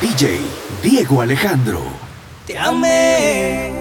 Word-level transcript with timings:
DJ 0.00 0.40
Diego 0.82 1.22
Alejandro. 1.22 1.80
Te 2.46 2.58
amé, 2.58 3.72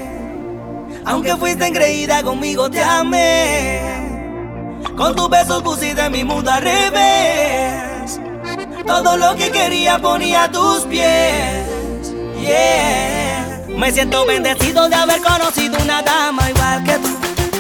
aunque 1.04 1.36
fuiste 1.36 1.68
engreída 1.68 2.24
conmigo, 2.24 2.70
te 2.70 2.82
amé. 2.82 3.82
Con 4.96 5.14
tus 5.14 5.30
besos 5.30 5.62
pusiste 5.62 6.10
mi 6.10 6.24
mundo 6.24 6.50
al 6.52 6.64
revés. 6.64 8.20
Todo 8.88 9.18
lo 9.18 9.36
que 9.36 9.52
quería 9.52 10.00
ponía 10.00 10.44
a 10.46 10.52
tus 10.52 10.84
pies. 10.84 12.14
Yeah. 12.40 13.66
Me 13.68 13.92
siento 13.92 14.26
bendecido 14.26 14.88
de 14.88 14.96
haber 14.96 15.22
conocido 15.22 15.78
una 15.82 16.02
dama 16.02 16.50
igual 16.50 16.84
que 16.86 16.94
tú. 16.94 17.10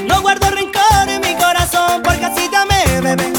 No 0.07 0.21
guardo 0.21 0.49
rencor 0.49 1.09
en 1.09 1.19
mi 1.19 1.35
corazón 1.35 2.01
porque 2.03 2.23
así 2.23 2.47
te 2.47 2.55
amé, 2.55 3.01
bebé. 3.01 3.33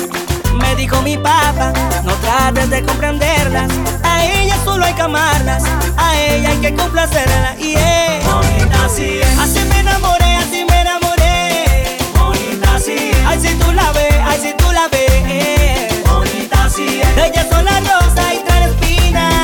Me 0.61 0.77
dijo 0.77 1.01
mi 1.01 1.17
papá, 1.17 1.73
no 2.05 2.13
trates 2.17 2.69
de 2.69 2.83
comprenderlas. 2.83 3.73
A 4.17 4.25
ella 4.25 4.57
solo 4.65 4.85
hay 4.85 4.95
que 4.95 5.03
amarlas, 5.03 5.63
a 5.97 6.19
ella 6.19 6.49
hay 6.51 6.59
que 6.59 6.75
complacerla. 6.75 7.55
Yeah. 7.57 8.21
Bonita 8.25 8.85
así 8.87 9.21
Así 9.39 9.61
me 9.69 9.81
enamoré, 9.81 10.37
así 10.37 10.65
me 10.69 10.81
enamoré. 10.81 11.99
Bonita 12.19 12.77
así 12.77 13.11
Ay, 13.27 13.39
si 13.41 13.55
tú 13.57 13.73
la 13.73 13.93
ves, 13.93 14.15
ay, 14.25 14.39
si 14.41 14.53
tú 14.55 14.73
la 14.73 14.89
ves. 14.89 16.03
Bonita 16.07 16.65
así 16.65 17.01
Ella 17.25 17.47
son 17.51 17.65
las 17.65 17.81
rosas 17.81 18.27
y 18.35 18.39
trae 18.47 18.65
espinas. 18.71 19.35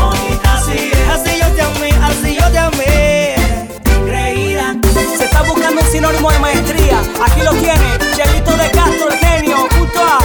Bonita 0.00 0.54
así 0.54 0.90
Así 1.12 1.38
yo 1.40 1.48
te 1.56 1.62
amé, 1.62 1.90
así 2.02 2.36
yo 2.40 2.50
te 2.50 2.58
amé. 2.58 3.34
Creída. 4.06 4.76
Se 5.18 5.24
está 5.24 5.42
buscando 5.42 5.82
un 5.82 5.88
sinónimo 5.88 6.30
de 6.30 6.38
maestría. 6.38 7.00
Aquí 7.26 7.42
lo 7.42 7.52
tiene, 7.52 7.98
Chelito 8.16 8.56
de 8.56 8.70
Castro, 8.70 9.10
el 9.10 9.18
genio, 9.18 9.68
junto 9.76 10.00
a 10.00 10.18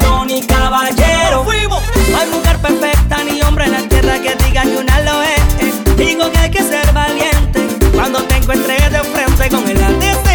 Tony 0.00 0.42
Caballero. 0.42 1.44
Fuimos. 1.44 1.82
No 2.10 2.18
hay 2.18 2.26
mujer 2.28 2.58
perfecta 2.58 2.97
ni 3.32 3.40
hombre 3.42 3.64
en 3.66 3.72
la 3.72 3.82
tierra 3.88 4.20
que 4.20 4.34
diga 4.44 4.62
que 4.62 4.76
una 4.76 5.00
lo 5.00 5.22
es. 5.22 5.96
Digo 5.96 6.30
que 6.30 6.38
hay 6.38 6.50
que 6.50 6.62
ser 6.62 6.92
valiente 6.92 7.60
cuando 7.94 8.22
te 8.24 8.36
encuentres 8.36 8.92
de 8.92 9.00
frente 9.00 9.48
con 9.48 9.68
el 9.68 9.82
arte 9.82 10.27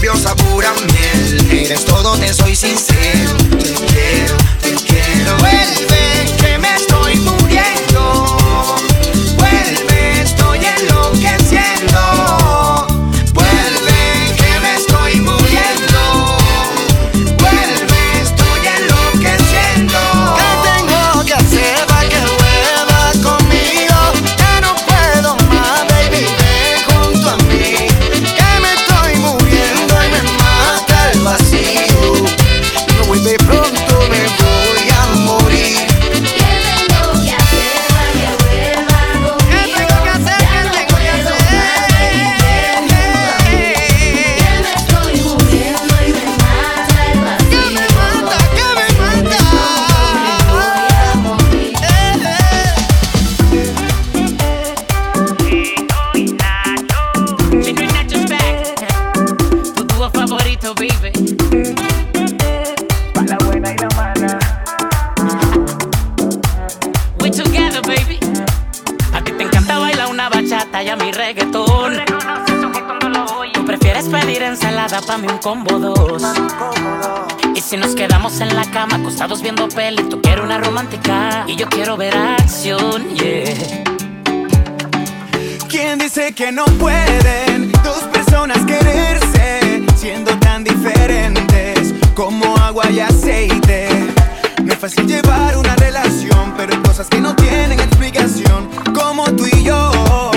labios 0.00 0.20
saboran 0.20 0.74
miel. 0.86 1.64
Eres 1.66 1.84
todo, 1.84 2.16
te 2.16 2.32
soy 2.32 2.56
sincero. 2.56 2.89
Mí 75.18 75.26
un 75.28 75.38
combo 75.38 75.78
dos. 75.78 76.22
Y 77.54 77.60
si 77.60 77.76
nos 77.76 77.94
quedamos 77.94 78.40
en 78.40 78.54
la 78.54 78.64
cama 78.70 78.96
acostados 78.96 79.42
viendo 79.42 79.68
peli, 79.68 80.02
tú 80.04 80.20
quieres 80.20 80.44
una 80.44 80.58
romántica 80.58 81.44
y 81.46 81.56
yo 81.56 81.68
quiero 81.68 81.96
ver 81.96 82.16
acción, 82.16 83.08
yeah. 83.14 83.84
¿Quién 85.68 85.98
dice 85.98 86.32
que 86.32 86.52
no 86.52 86.64
pueden 86.78 87.72
dos 87.82 88.02
personas 88.12 88.58
quererse 88.66 89.84
siendo 89.96 90.32
tan 90.38 90.64
diferentes 90.64 91.94
como 92.14 92.56
agua 92.58 92.88
y 92.90 93.00
aceite? 93.00 93.88
No 94.62 94.72
es 94.72 94.78
fácil 94.78 95.06
llevar 95.06 95.56
una 95.56 95.74
relación, 95.76 96.54
pero 96.56 96.72
hay 96.72 96.82
cosas 96.82 97.08
que 97.08 97.20
no 97.20 97.34
tienen 97.34 97.80
explicación, 97.80 98.68
como 98.94 99.24
tú 99.32 99.46
y 99.46 99.64
yo, 99.64 100.30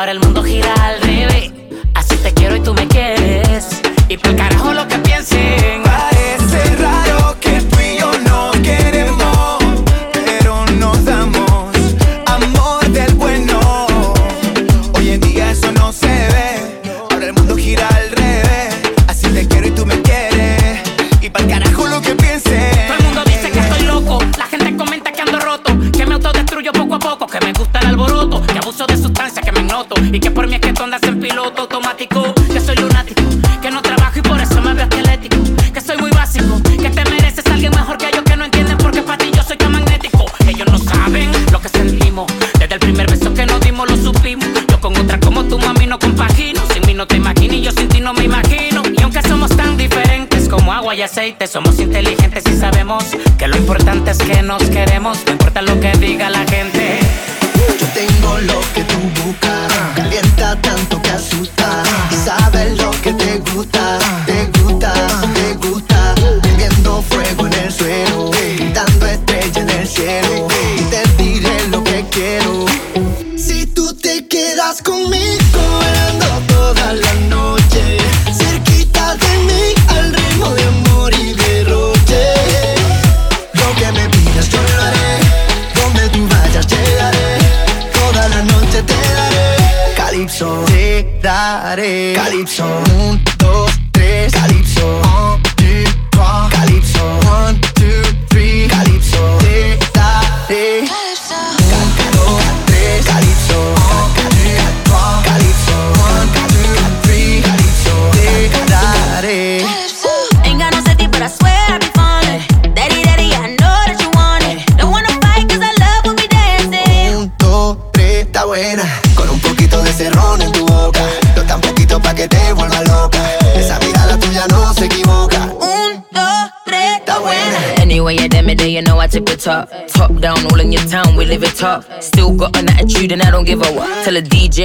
ahora 0.00 0.12
el 0.12 0.20
mundo 0.20 0.42
gira 0.42 0.99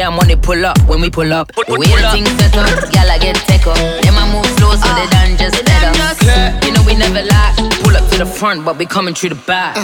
I'm 0.02 0.20
on 0.20 0.30
it, 0.30 0.42
pull 0.42 0.66
up 0.66 0.78
when 0.88 1.00
we 1.02 1.10
pull 1.10 1.32
up. 1.32 1.52
The 1.56 1.72
way 1.72 1.88
the 1.88 2.10
things 2.12 2.30
set 2.38 2.56
up, 2.58 2.68
y'all 2.94 3.10
I 3.10 3.18
get 3.18 3.36
take 3.48 3.66
up. 3.66 3.78
Then 3.78 4.14
I 4.14 4.26
move 4.34 4.46
slow 4.58 4.76
so 4.76 4.90
they 4.96 5.08
done 5.08 5.38
just 5.38 5.56
set 5.56 5.84
up. 5.84 6.64
You 6.64 6.74
know 6.74 6.84
we 6.84 6.96
never 6.96 7.24
lie. 7.24 7.54
Pull 7.84 7.96
up 7.96 8.10
to 8.12 8.18
the 8.18 8.26
front, 8.26 8.66
but 8.66 8.78
we 8.78 8.86
coming 8.86 9.14
through 9.14 9.30
the 9.30 9.42
back. 9.48 9.78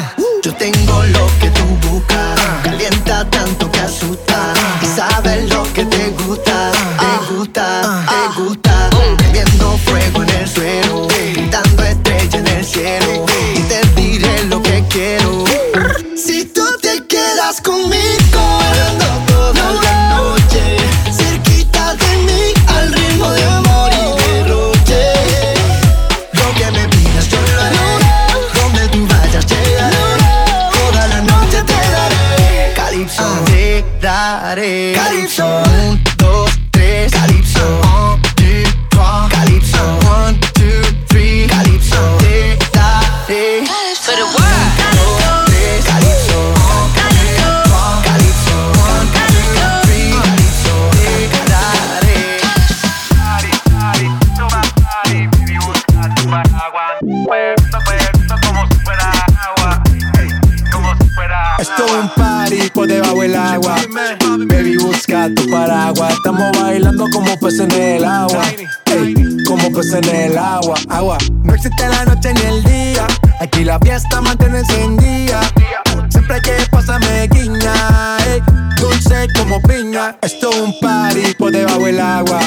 Yo 0.44 0.52
tengo 0.56 1.04
lo 1.16 1.28
que 1.40 1.50
tú 1.52 1.64
buscas. 1.88 2.40
Calienta 2.64 3.30
tanto 3.30 3.72
que 3.72 3.80
asusta. 3.80 4.54
Y 4.82 4.86
sabes 4.86 5.50
lo 5.50 5.64
que 5.74 5.86
te 5.86 6.10
gusta. 6.26 6.72
Te 7.00 7.34
gusta, 7.34 8.06
te 8.10 8.42
gusta. 8.42 8.61
No 71.44 71.54
existe 71.54 71.88
la 71.88 72.06
noche 72.06 72.34
ni 72.34 72.42
el 72.42 72.64
día. 72.64 73.08
Aquí 73.40 73.64
la 73.64 73.80
fiesta 73.80 74.22
mantiene 74.22 74.60
encendida. 74.60 75.42
Siempre 76.10 76.36
hay 76.36 76.42
que 76.42 76.54
pasarme 76.72 77.28
guiña. 77.28 78.18
ey, 78.28 78.42
dulce 78.80 79.28
como 79.38 79.62
piña. 79.64 80.18
Esto 80.22 80.50
es 80.52 80.58
un 80.58 80.80
party 80.80 81.34
por 81.38 81.52
debajo 81.52 81.86
del 81.86 82.00
agua. 82.00 82.40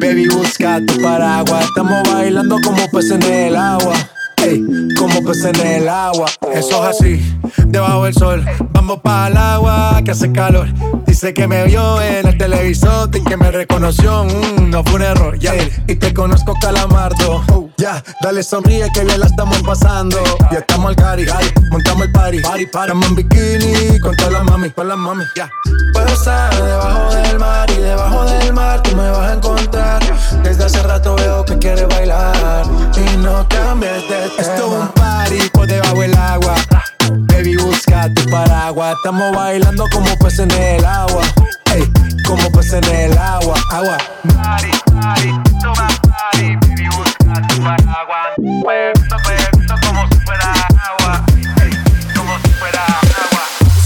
Baby, 0.00 0.28
busca 0.28 0.80
tu 0.86 1.00
paraguas. 1.00 1.64
Estamos 1.64 2.02
bailando 2.12 2.58
como 2.62 2.88
peces 2.90 3.12
en 3.12 3.22
el 3.22 3.56
agua. 3.56 3.94
Ey, 4.42 4.62
como 4.96 5.22
peces 5.22 5.46
en 5.46 5.66
el 5.66 5.88
agua. 5.88 6.26
Eso 6.52 6.88
es 6.88 6.96
así, 6.96 7.38
debajo 7.66 8.04
del 8.04 8.14
sol. 8.14 8.44
Vamos 8.72 9.00
para 9.00 9.28
el 9.28 9.36
agua 9.36 10.00
que 10.04 10.12
hace 10.12 10.30
calor. 10.30 10.68
Dice 11.06 11.34
que 11.34 11.48
me 11.48 11.64
vio 11.64 12.00
en 12.00 12.28
el 12.28 12.38
televisor 12.38 13.10
y 13.14 13.24
que 13.24 13.36
me 13.36 13.50
reconoció. 13.50 14.24
mm, 14.24 14.70
no 14.70 14.84
fue 14.84 14.94
un 14.94 15.02
error, 15.02 15.38
ya. 15.38 15.54
Y 15.86 15.96
te 15.96 16.14
conozco, 16.14 16.54
calamardo. 16.60 17.67
Ya, 17.78 18.02
dale 18.20 18.42
sonríe 18.42 18.90
que 18.92 19.04
bien 19.04 19.20
la 19.20 19.26
estamos 19.26 19.62
pasando. 19.62 20.18
Ya 20.50 20.58
estamos 20.58 20.88
al 20.88 20.96
cari, 20.96 21.24
montamos 21.70 22.06
el 22.06 22.12
party. 22.12 22.40
party, 22.40 22.66
party. 22.66 22.88
Estamos 22.88 23.06
en 23.06 23.14
bikini 23.14 24.00
con 24.00 24.16
todas 24.16 24.32
las 24.32 24.44
mami, 24.44 24.70
con 24.70 24.88
las 24.88 24.98
mami. 24.98 25.24
Ya. 25.36 25.48
Puedo 25.92 26.08
estar 26.08 26.52
debajo 26.60 27.14
del 27.14 27.38
mar 27.38 27.70
y 27.70 27.76
debajo 27.76 28.24
del 28.24 28.52
mar 28.52 28.82
tú 28.82 28.96
me 28.96 29.08
vas 29.08 29.30
a 29.30 29.34
encontrar. 29.34 30.02
Desde 30.42 30.64
hace 30.64 30.82
rato 30.82 31.14
veo 31.14 31.44
que 31.44 31.56
quieres 31.58 31.86
bailar 31.86 32.66
y 32.96 33.16
no 33.18 33.48
cambies 33.48 33.92
de 33.92 34.08
tema. 34.08 34.32
Esto 34.38 34.54
es 34.54 34.82
un 34.82 34.88
party 34.88 35.50
por 35.50 35.68
debajo 35.68 36.00
del 36.00 36.16
agua. 36.16 36.56
Baby, 37.12 37.58
busca 37.58 38.12
tu 38.12 38.28
paraguas. 38.28 38.96
Estamos 38.96 39.36
bailando 39.36 39.84
como 39.92 40.18
peces 40.18 40.40
en 40.40 40.50
el 40.50 40.84
agua. 40.84 41.22
Ey, 41.72 41.88
como 42.26 42.50
peces 42.50 42.82
en 42.88 43.12
el 43.12 43.18
agua. 43.18 43.54
Agua. 43.70 43.98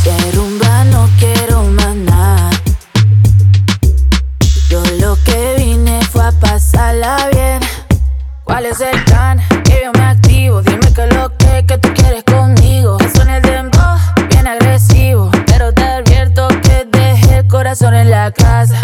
Se 0.03 0.33
rumba, 0.33 0.85
no 0.85 1.09
quiero 1.19 1.65
más 1.65 1.95
nada. 1.97 2.51
Yo 4.71 4.83
lo 5.01 5.19
que 5.25 5.57
vine 5.59 6.01
fue 6.11 6.25
a 6.25 6.33
pasarla 6.33 7.29
bien. 7.31 7.61
¿Cuál 8.45 8.67
es 8.67 8.81
el 8.81 9.05
plan? 9.05 9.39
Que 9.65 9.83
yo 9.85 9.93
me 9.93 10.05
activo. 10.05 10.63
Dime 10.63 10.93
que 10.95 11.07
lo 11.09 11.37
que, 11.37 11.63
tú 11.79 11.93
quieres 11.95 12.25
conmigo. 12.25 12.97
Que 12.97 13.11
suene 13.11 13.37
el 13.37 13.43
dembow, 13.43 13.99
bien 14.31 14.47
agresivo. 14.47 15.31
Pero 15.47 15.75
te 15.75 15.83
advierto 15.83 16.49
que 16.49 16.87
dejé 16.91 17.39
el 17.39 17.49
corazón 17.49 17.95
en 17.95 18.11
la 18.11 18.31
casa. 18.31 18.81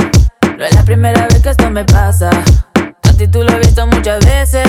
No 0.58 0.64
es 0.64 0.74
la 0.74 0.82
primera 0.82 1.26
vez 1.26 1.40
que 1.40 1.50
esto 1.50 1.70
me 1.70 1.84
pasa 1.86 2.30
ti 3.18 3.26
tú 3.26 3.42
lo 3.42 3.50
he 3.50 3.58
visto 3.58 3.84
muchas 3.88 4.24
veces. 4.24 4.64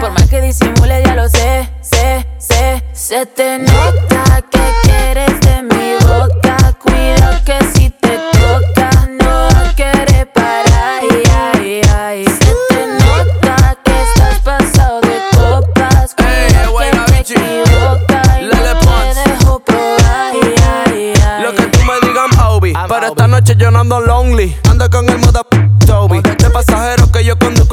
Por 0.00 0.12
más 0.12 0.26
que 0.30 0.40
disimule, 0.40 1.02
ya 1.04 1.14
lo 1.16 1.28
sé, 1.28 1.68
sé, 1.82 2.26
sé. 2.38 2.84
Se 2.92 3.26
te 3.26 3.58
nota 3.58 4.40
que 4.50 4.60
quieres 4.84 5.40
de 5.40 5.62
mi 5.62 5.94
boca. 6.06 6.56
Cuidado 6.80 7.42
que 7.44 7.58
si 7.74 7.90
te 7.90 8.20
toca, 8.32 8.90
no 9.20 9.48
quieres 9.74 10.26
parar. 10.32 11.02
Se 11.02 12.54
te 12.68 12.86
nota 12.86 13.76
que 13.84 14.02
estás 14.02 14.38
pasado 14.44 15.00
de 15.00 15.18
copas. 15.36 16.14
Cuidado 16.14 16.76
que 16.76 17.24
te 17.24 17.34
equivoca 17.34 18.22
dejo 19.14 19.58
probar. 19.58 20.34
Ay. 20.86 21.14
Lo 21.42 21.52
que 21.52 21.62
tú 21.64 21.78
me 21.84 22.06
digas, 22.06 22.46
Obi. 22.46 22.74
Pero 22.88 23.06
esta 23.08 23.26
noche 23.26 23.56
yo 23.56 23.72
no 23.72 23.80
ando 23.80 24.00
lonely. 24.00 24.56
Ando 24.70 24.88
con 24.88 25.08
el 25.08 25.18
moda 25.18 25.42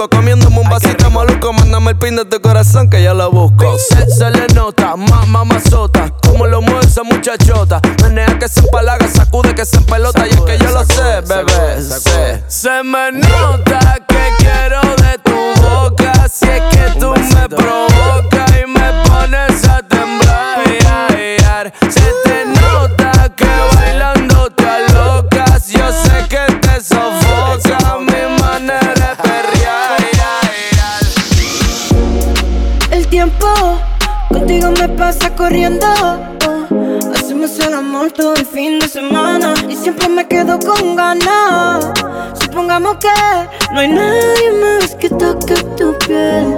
Comiéndome 0.09 0.59
un 0.59 0.69
vasito 0.69 1.09
maluco. 1.09 1.53
Mándame 1.53 1.91
el 1.91 1.97
pin 1.97 2.15
de 2.15 2.25
tu 2.25 2.39
corazón 2.41 2.89
que 2.89 3.01
ya 3.01 3.13
la 3.13 3.27
busco. 3.27 3.77
Se, 3.77 4.09
se 4.09 4.29
le 4.29 4.47
nota, 4.53 4.95
más 4.95 5.27
ma, 5.27 5.45
mamazota. 5.45 6.09
Como 6.23 6.47
lo 6.47 6.61
mueve 6.61 6.85
esa 6.85 7.03
muchachota. 7.03 7.79
Menea 8.03 8.37
que 8.39 8.47
se 8.47 8.59
empalaga, 8.59 9.07
sacude 9.07 9.55
que 9.55 9.65
se 9.65 9.79
pelota 9.81 10.27
Y 10.27 10.31
es 10.31 10.41
que 10.41 10.57
yo 10.57 10.71
lo 10.71 10.85
sé, 10.85 11.21
bebé. 11.27 11.81
Sé. 11.81 12.43
Se 12.47 12.83
me 12.83 13.11
nota 13.11 13.97
que 14.07 14.33
quiero 14.39 14.81
de 14.97 15.17
tu 15.19 15.61
boca. 15.61 16.27
Si 16.29 16.45
es 16.45 16.61
que 16.71 16.99
tú 16.99 17.13
me 17.13 17.49
provocas. 17.49 18.34
pasa 34.97 35.29
corriendo. 35.35 35.87
Oh. 36.47 37.11
Hacemos 37.13 37.59
el 37.59 37.73
amor 37.73 38.11
todo 38.11 38.35
el 38.35 38.45
fin 38.45 38.79
de 38.79 38.87
semana 38.87 39.53
y 39.69 39.75
siempre 39.75 40.07
me 40.09 40.27
quedo 40.27 40.59
con 40.59 40.95
ganas. 40.95 41.85
Supongamos 42.41 42.97
que 42.97 43.09
no 43.73 43.79
hay 43.79 43.87
nadie 43.89 44.51
más 44.61 44.95
que 44.95 45.09
toque 45.09 45.55
tu 45.77 45.97
piel, 45.99 46.57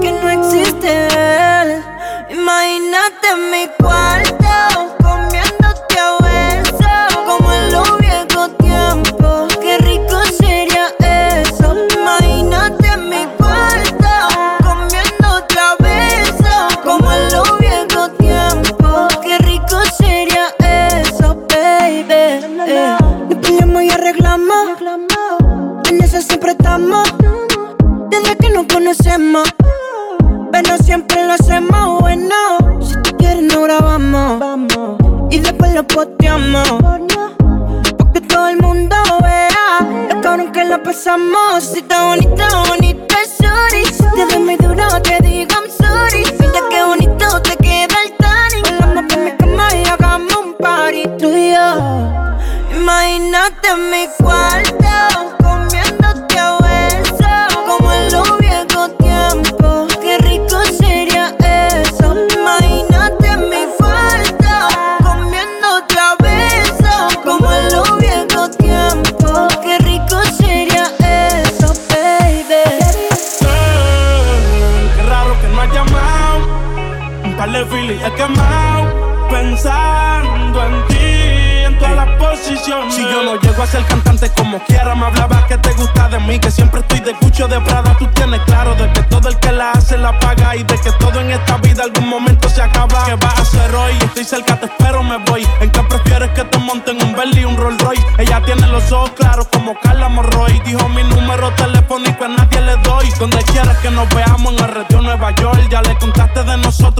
que 0.00 0.12
no 0.12 0.30
existe 0.30 1.06
él. 1.06 1.82
Imagínate 2.30 3.28
mi 3.50 3.66
cuarto 3.78 4.96
con 5.02 5.28
mi 5.28 5.38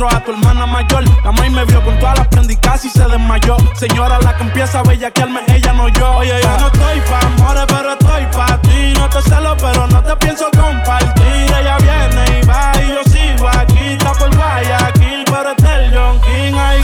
a 0.08 0.20
tu 0.20 0.32
hermana 0.32 0.66
mayor. 0.66 1.04
La 1.24 1.32
maíz 1.32 1.52
me 1.52 1.64
vio 1.64 1.82
con 1.82 1.98
todas 1.98 2.18
las 2.18 2.28
prendas 2.28 2.52
y 2.52 2.56
casi 2.56 2.88
se 2.90 3.04
desmayó. 3.06 3.56
Señora, 3.74 4.18
la 4.20 4.36
que 4.36 4.42
empieza 4.42 4.80
a 4.80 4.82
bellaquearme, 4.82 5.40
ella 5.48 5.72
no 5.72 5.88
yo. 5.88 6.16
Oye, 6.16 6.34
yo 6.42 6.58
no 6.58 6.66
estoy 6.66 7.00
pa' 7.00 7.26
amores, 7.26 7.64
pero 7.68 7.92
estoy 7.92 8.26
pa' 8.36 8.60
ti. 8.62 8.94
No 8.98 9.08
te 9.08 9.22
celo, 9.22 9.56
pero 9.56 9.86
no 9.86 10.02
te 10.02 10.16
pienso 10.16 10.46
compartir. 10.50 11.54
Ella 11.60 11.76
viene 11.78 12.40
y 12.40 12.46
va 12.46 12.72
y 12.82 12.88
yo 12.88 13.02
sigo 13.04 13.48
aquí. 13.48 13.92
Está 13.92 14.12
por 14.12 14.34
Guayaquil, 14.34 15.24
pero 15.26 15.50
está 15.50 15.76
el 15.80 15.94
John 15.94 16.20
King. 16.20 16.54
Ay, 16.58 16.82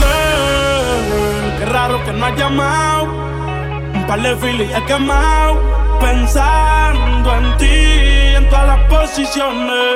qué 1.59 1.65
raro 1.65 2.03
que 2.03 2.11
no 2.13 2.25
has 2.25 2.35
llamado. 2.37 3.03
Un 3.93 4.05
par 4.07 4.21
de 4.21 4.35
filis 4.37 4.69
he 4.75 4.83
quemado. 4.85 5.59
Pensando 5.99 7.35
en 7.35 7.57
ti, 7.57 8.35
en 8.35 8.49
todas 8.49 8.67
las 8.67 8.79
posiciones 8.89 9.90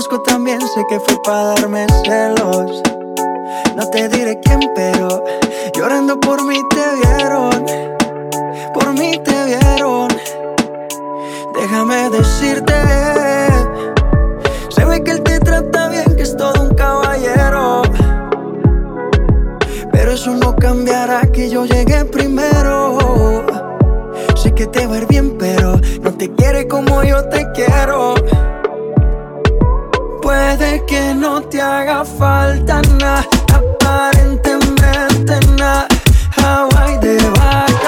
conozco 0.00 0.22
también 0.22 0.58
sé 0.62 0.82
que 0.88 0.98
fue 0.98 1.20
para 1.22 1.54
darme 1.54 1.86
celos. 2.06 2.82
No 3.76 3.90
te 3.90 4.08
diré 4.08 4.40
quién, 4.40 4.60
pero 4.74 5.22
llorando 5.74 6.18
por 6.18 6.42
mí 6.42 6.58
te 6.70 7.16
vieron. 7.16 7.66
Por 8.72 8.94
mí 8.94 9.20
te 9.22 9.44
vieron. 9.44 10.08
Déjame 11.54 12.08
decirte. 12.08 12.72
Se 14.70 14.86
ve 14.86 15.04
que 15.04 15.10
él 15.10 15.22
te 15.22 15.38
trata 15.38 15.88
bien, 15.88 16.16
que 16.16 16.22
es 16.22 16.34
todo 16.34 16.62
un 16.62 16.74
caballero. 16.74 17.82
Pero 19.92 20.12
eso 20.12 20.30
no 20.34 20.56
cambiará 20.56 21.30
que 21.30 21.50
yo 21.50 21.66
llegué 21.66 22.06
primero. 22.06 23.44
Sé 24.34 24.54
que 24.54 24.66
te 24.66 24.86
va 24.86 24.94
a 24.94 24.98
ir 24.98 25.06
bien, 25.08 25.36
pero 25.38 25.78
no 26.00 26.10
te 26.14 26.32
quiere 26.34 26.66
como 26.66 27.02
yo 27.02 27.22
te 27.28 27.46
quiero. 27.52 28.14
Puede 30.30 30.86
que 30.86 31.12
no 31.12 31.42
te 31.42 31.60
haga 31.60 32.04
falta 32.04 32.80
nada, 33.00 33.26
aparentemente 33.52 35.40
nada. 35.58 35.88
Hawaii 36.36 36.98
de 36.98 37.16
vacaciones, 37.30 37.79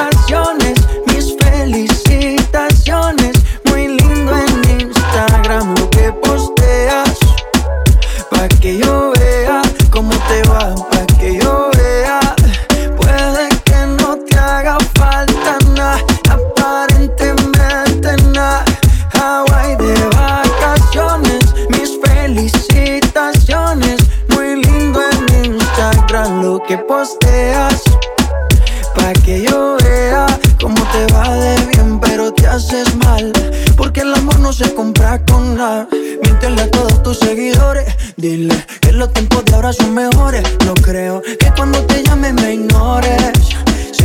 Miéntele 35.63 36.63
a 36.63 36.71
todos 36.71 37.03
tus 37.05 37.19
seguidores. 37.21 37.87
Dile 38.17 38.55
que 38.81 38.91
los 38.93 39.13
tiempos 39.13 39.45
de 39.45 39.55
ahora 39.55 39.73
son 39.73 39.95
mejores. 39.95 40.43
No 40.67 40.75
creo 40.75 41.23
que 41.23 41.53
cuando 41.57 41.81
te 41.87 42.03
llame 42.03 42.33
me 42.33 42.55
ignores. 42.55 43.33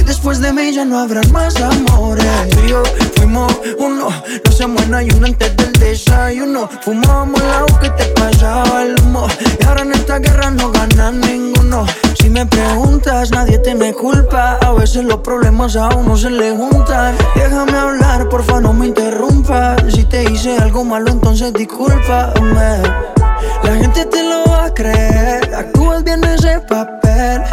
Después 0.08 0.40
de 0.40 0.54
mí 0.54 0.72
ya 0.74 0.86
no 0.86 0.98
habrán 1.00 1.30
más 1.32 1.56
amores. 1.62 2.26
Tú 2.52 2.60
y 2.62 3.20
fuimos 3.20 3.54
uno. 3.78 4.10
No 4.46 4.52
se 4.52 4.66
muera 4.66 5.04
y 5.04 5.10
uno 5.12 5.28
antes 5.28 5.56
del 5.58 5.74
desayuno. 5.74 6.70
Fumábamos 6.82 7.42
el 7.42 7.50
agua 7.52 7.80
que 7.80 7.90
te 7.92 8.06
pasaba 8.20 8.84
el 8.84 8.96
humo. 9.02 9.28
Y 9.60 9.66
ahora 9.66 9.82
en 9.82 9.92
esta 9.92 10.20
guerra 10.20 10.50
no 10.50 10.72
gana 10.72 11.12
ninguno. 11.12 11.86
Si 12.20 12.30
me 12.30 12.46
preguntas, 12.46 13.32
nadie 13.32 13.60
tiene 13.60 13.94
culpa. 13.94 14.58
A 14.62 14.72
veces 14.72 15.04
los 15.04 15.20
problemas 15.20 15.76
a 15.76 15.90
uno 15.90 16.18
se 16.18 16.30
le 16.30 16.56
juntan. 16.56 17.16
Déjame 17.36 17.78
hablar, 17.78 18.30
porfa, 18.30 18.60
no 18.62 18.74
me 18.74 18.88
interrumpas. 18.88 19.82
Si 19.94 20.06
te 20.06 20.24
hice 20.32 20.58
algo 20.58 20.84
malo, 20.84 21.12
entonces 21.12 21.54
discúlpame. 21.54 22.82
La 23.64 23.76
gente 23.76 24.06
te 24.06 24.24
lo 24.24 24.44
va 24.50 24.66
a 24.66 24.74
creer. 24.74 25.54
Actúas 25.54 26.04
bien 26.04 26.24
ese 26.24 26.60
papel, 26.62 27.44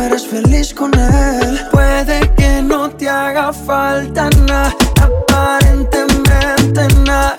eres 0.00 0.26
feliz 0.26 0.74
con 0.74 0.92
él. 0.98 1.60
Puede 1.70 2.32
que 2.36 2.62
no 2.62 2.90
te 2.90 3.08
haga 3.08 3.52
falta 3.52 4.28
nada, 4.46 4.74
aparentemente 5.00 6.88
nada. 7.04 7.34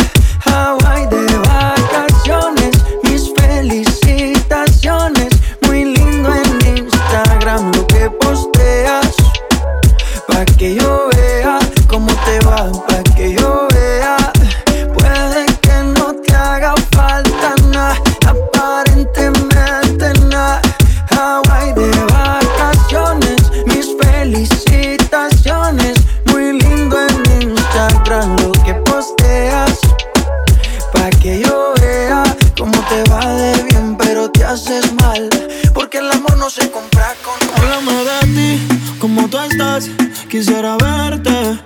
Quisiera 40.41 40.75
verte. 40.75 41.59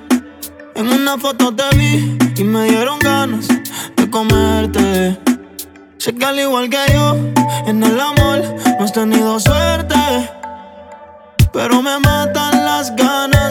En 0.75 0.91
una 0.91 1.17
foto 1.17 1.55
te 1.55 1.63
vi 1.77 2.17
y 2.35 2.43
me 2.43 2.65
dieron 2.65 2.99
ganas 2.99 3.47
de 3.95 4.09
comerte. 4.09 5.17
Sé 5.97 6.13
que 6.13 6.25
al 6.25 6.37
igual 6.37 6.69
que 6.69 6.83
yo, 6.91 7.15
en 7.67 7.81
el 7.81 7.97
amor 7.97 8.43
no 8.77 8.83
has 8.83 8.91
tenido 8.91 9.39
suerte. 9.39 9.95
Pero 11.53 11.81
me 11.81 11.97
matan 11.99 12.65
las 12.65 12.93
ganas 12.97 13.44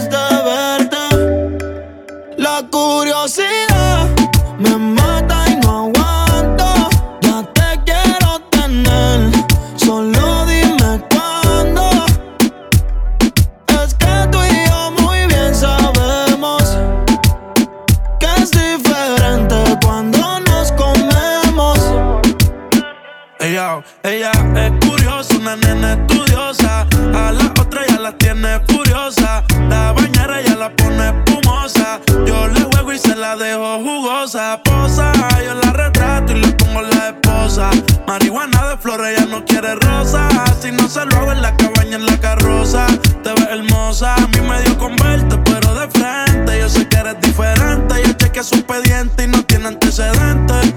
dejo 33.36 33.78
jugosa. 33.78 34.60
Posa, 34.62 35.12
yo 35.44 35.54
la 35.54 35.72
retrato 35.72 36.32
y 36.32 36.40
le 36.40 36.48
pongo 36.52 36.82
la 36.82 37.08
esposa. 37.08 37.70
Marihuana 38.06 38.68
de 38.68 38.76
flores, 38.76 39.16
ella 39.16 39.26
no 39.26 39.44
quiere 39.44 39.74
rosa. 39.76 40.28
Si 40.60 40.70
no 40.70 40.88
se 40.88 41.04
lo 41.06 41.16
hago 41.16 41.32
en 41.32 41.42
la 41.42 41.56
cabaña, 41.56 41.96
en 41.96 42.06
la 42.06 42.18
carroza. 42.18 42.86
Te 43.22 43.30
ves 43.30 43.48
hermosa, 43.50 44.14
a 44.14 44.26
mí 44.28 44.40
me 44.40 44.62
dio 44.62 44.78
con 44.78 44.96
verte, 44.96 45.38
pero 45.44 45.74
de 45.74 45.88
frente. 45.88 46.58
Yo 46.58 46.68
sé 46.68 46.88
que 46.88 46.96
eres 46.96 47.20
diferente. 47.20 47.94
Yo 48.04 48.12
chequeé 48.12 48.42
su 48.42 48.54
expediente 48.56 49.24
y 49.24 49.28
no 49.28 49.42
tiene 49.44 49.68
antecedentes. 49.68 50.74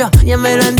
mucho, 0.00 0.10
ya 0.24 0.36
me 0.36 0.56
lo 0.56 0.64
han 0.64 0.79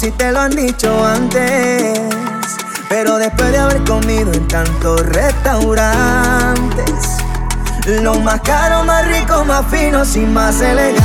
si 0.00 0.10
te 0.12 0.32
lo 0.32 0.40
han 0.40 0.52
dicho 0.52 1.04
antes. 1.04 2.00
Pero 2.88 3.18
después 3.18 3.52
de 3.52 3.58
haber 3.58 3.84
comido 3.84 4.32
en 4.32 4.48
tantos 4.48 5.02
restaurantes, 5.08 6.94
lo 8.02 8.14
más 8.20 8.40
caro, 8.40 8.82
más 8.84 9.06
rico, 9.06 9.44
más 9.44 9.66
finos 9.66 10.16
y 10.16 10.20
más 10.20 10.58
elegantes. 10.62 11.02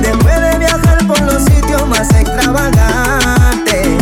Después 0.00 0.40
de 0.40 0.58
viajar 0.58 1.04
por 1.08 1.20
los 1.22 1.42
sitios 1.42 1.88
más 1.88 2.08
extravagantes 2.14 3.99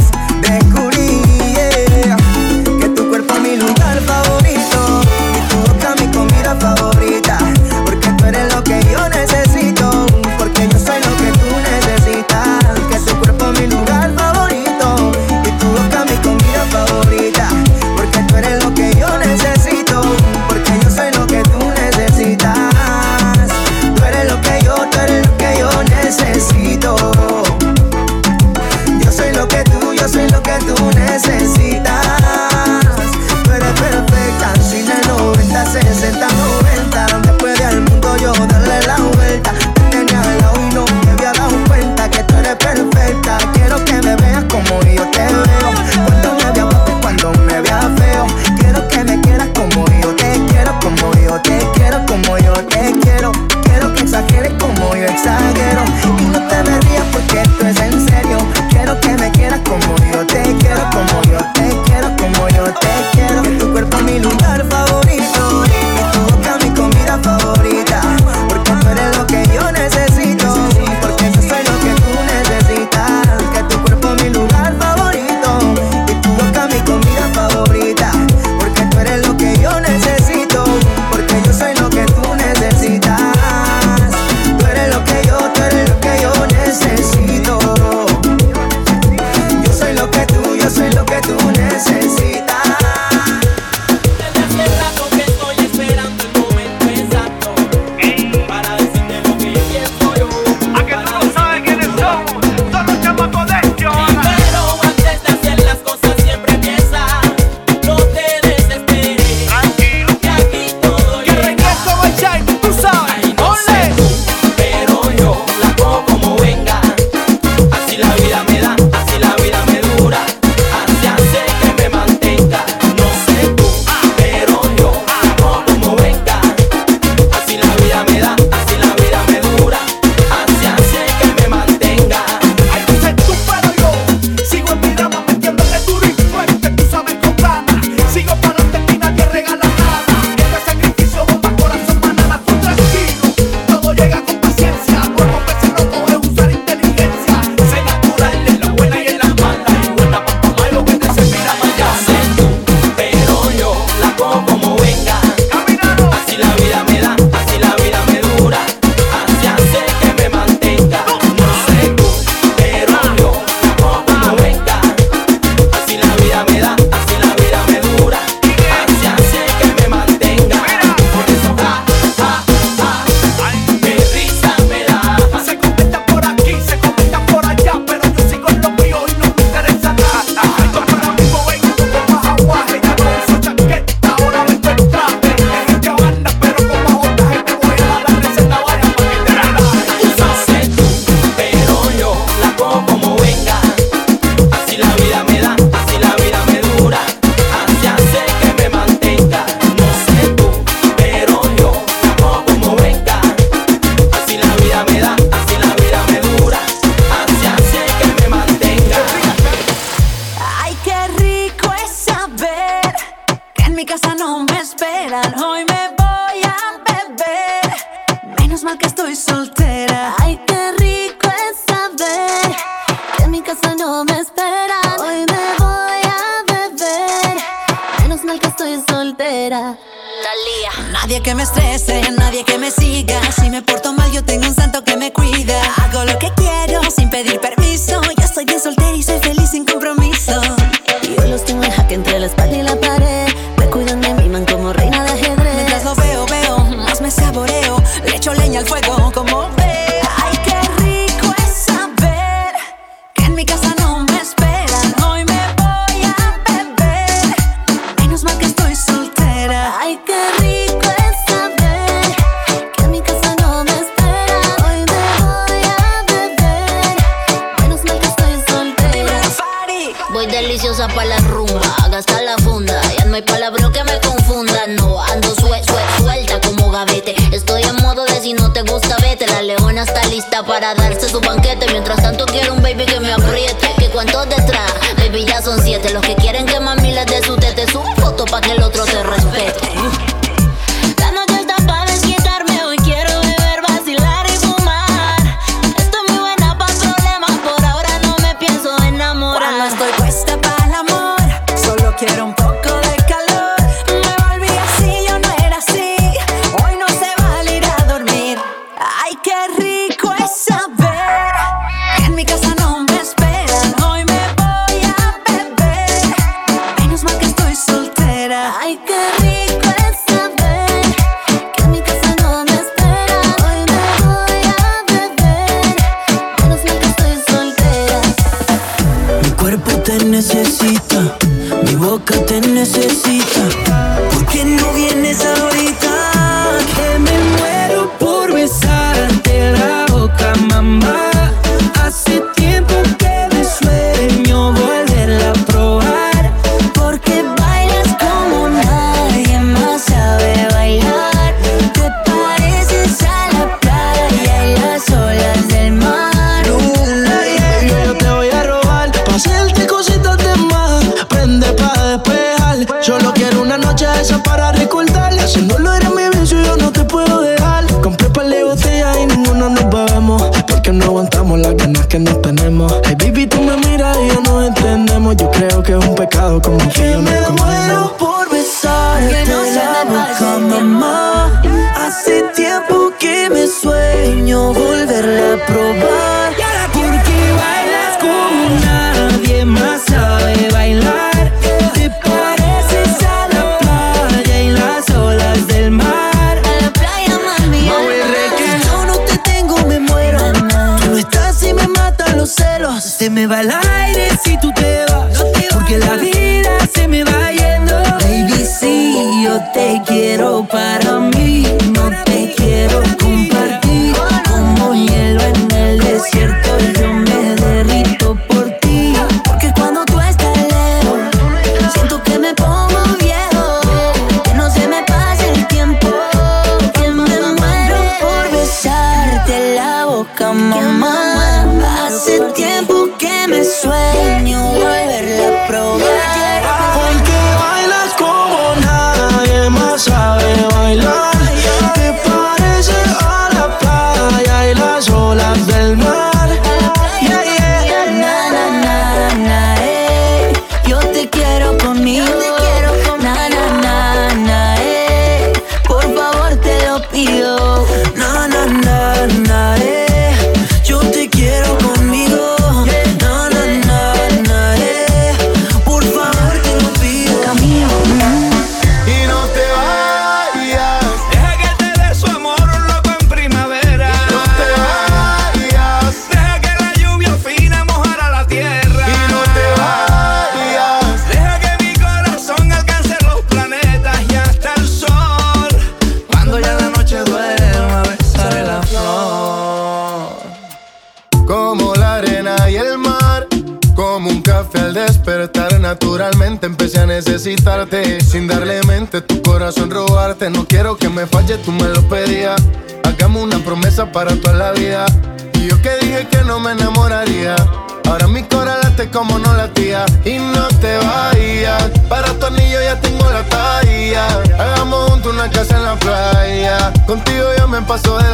Contigo 516.89 517.35
yo 517.37 517.47
me 517.47 517.61
paso 517.61 517.99
de 517.99 518.08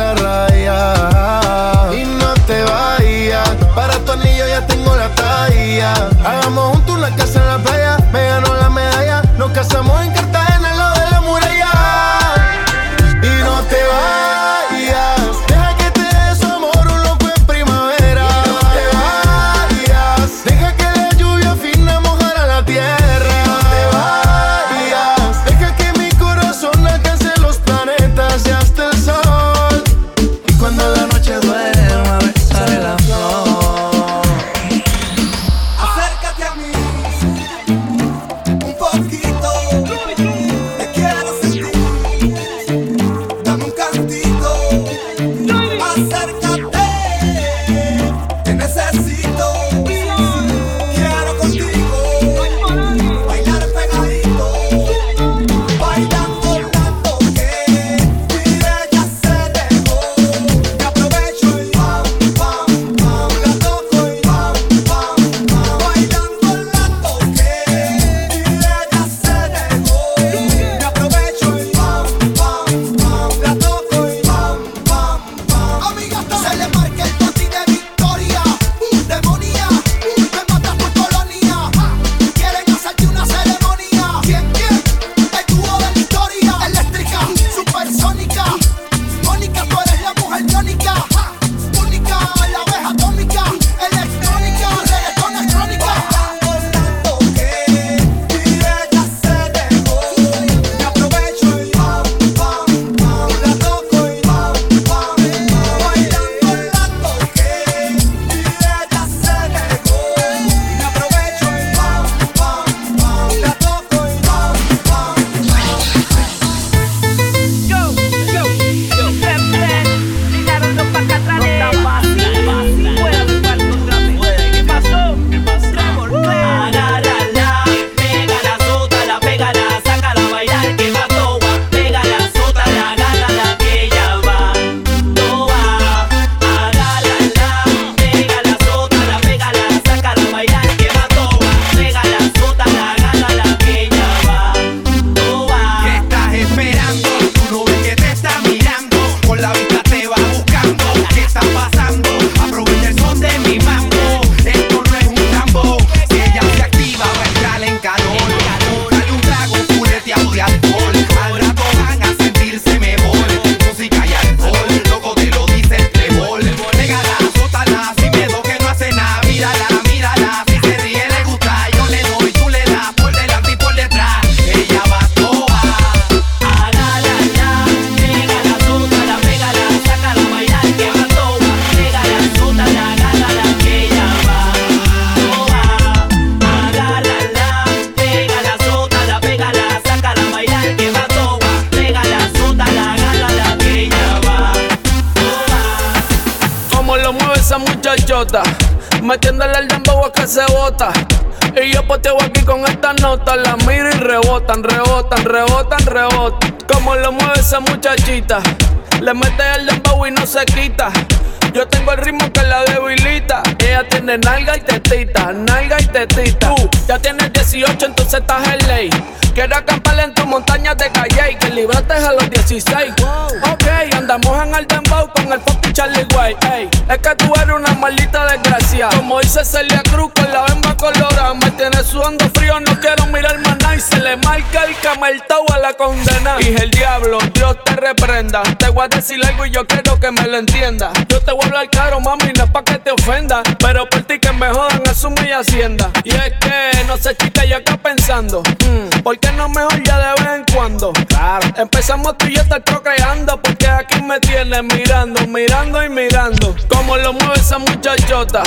te 220.77 220.91
callé 220.91 221.33
y 221.33 221.37
que 221.37 221.51
libraste 221.51 221.93
a 221.93 222.13
los 222.13 222.31
16. 222.31 222.95
Wow. 222.99 223.53
Ok, 223.53 223.95
andamos 223.97 224.43
en 224.43 224.55
el 224.55 224.67
dembow 224.67 225.09
con 225.13 225.33
el 225.33 225.41
fucking 225.41 225.73
Charlie 225.73 226.07
White. 226.17 226.71
Es 226.89 226.99
que 226.99 227.15
tú 227.17 227.33
eres 227.37 227.57
una 227.57 227.73
maldita 227.75 228.27
desgracia. 228.27 228.89
Como 228.97 229.21
dice 229.21 229.45
Celia 229.45 229.83
Cruz 229.91 230.13
con 230.15 230.31
la 230.33 230.43
bemba 230.45 230.77
colorada, 230.77 231.35
me 231.35 231.51
tiene 231.53 231.83
sudando 231.83 232.29
frío, 232.35 232.59
no 232.61 232.79
quiero 232.81 233.07
mirar 233.07 233.39
más 233.41 233.57
nice. 233.71 233.94
Marca 234.17 234.65
el 234.65 234.77
camartao 234.79 235.45
a 235.53 235.59
la 235.59 235.73
condena. 235.75 236.37
Dije 236.37 236.63
el 236.63 236.71
diablo, 236.71 237.19
Dios 237.33 237.57
te 237.65 237.77
reprenda. 237.77 238.43
Te 238.43 238.69
voy 238.69 238.85
a 238.85 238.89
decir 238.89 239.25
algo 239.25 239.47
y 239.47 239.51
yo 239.51 239.67
quiero 239.67 239.99
que 239.99 240.11
me 240.13 240.27
lo 240.27 240.37
entiendas. 240.39 240.93
Yo 241.09 241.21
te 241.21 241.33
voy 241.33 241.43
a 241.43 241.47
hablar 241.47 241.71
caro, 241.71 242.01
mami, 242.01 242.33
no 242.37 242.45
es 242.45 242.51
pa' 242.51 242.63
que 242.63 242.79
te 242.79 242.93
ofenda. 242.93 243.43
Pero 243.59 243.89
por 243.89 244.03
ti 244.03 244.19
que 244.19 244.33
me 244.33 244.49
jodan, 244.49 244.83
asumo 244.89 245.17
mi 245.21 245.33
hacienda. 245.33 245.91
Y 246.05 246.11
es 246.11 246.33
que 246.41 246.85
no 246.87 246.97
sé, 246.97 247.17
chica, 247.17 247.45
yo 247.45 247.57
acá 247.57 247.77
pensando. 247.77 248.43
Mm, 248.43 249.03
¿Por 249.03 249.19
qué 249.19 249.33
no 249.33 249.49
mejor 249.49 249.83
ya 249.83 249.99
de 249.99 250.23
vez 250.23 250.35
en 250.35 250.45
cuando? 250.55 250.93
Claro. 251.09 251.49
Empezamos 251.57 252.17
tú 252.19 252.27
y 252.27 252.35
yo 252.35 252.43
estar 252.43 252.63
procreando. 252.63 253.41
Porque 253.41 253.67
aquí 253.67 254.01
me 254.03 254.21
tienes 254.21 254.63
mirando, 254.63 255.27
mirando 255.27 255.85
y 255.85 255.89
mirando. 255.89 256.55
Como 256.69 256.97
lo 256.97 257.13
mueve 257.13 257.35
esa 257.35 257.59
muchachota. 257.59 258.43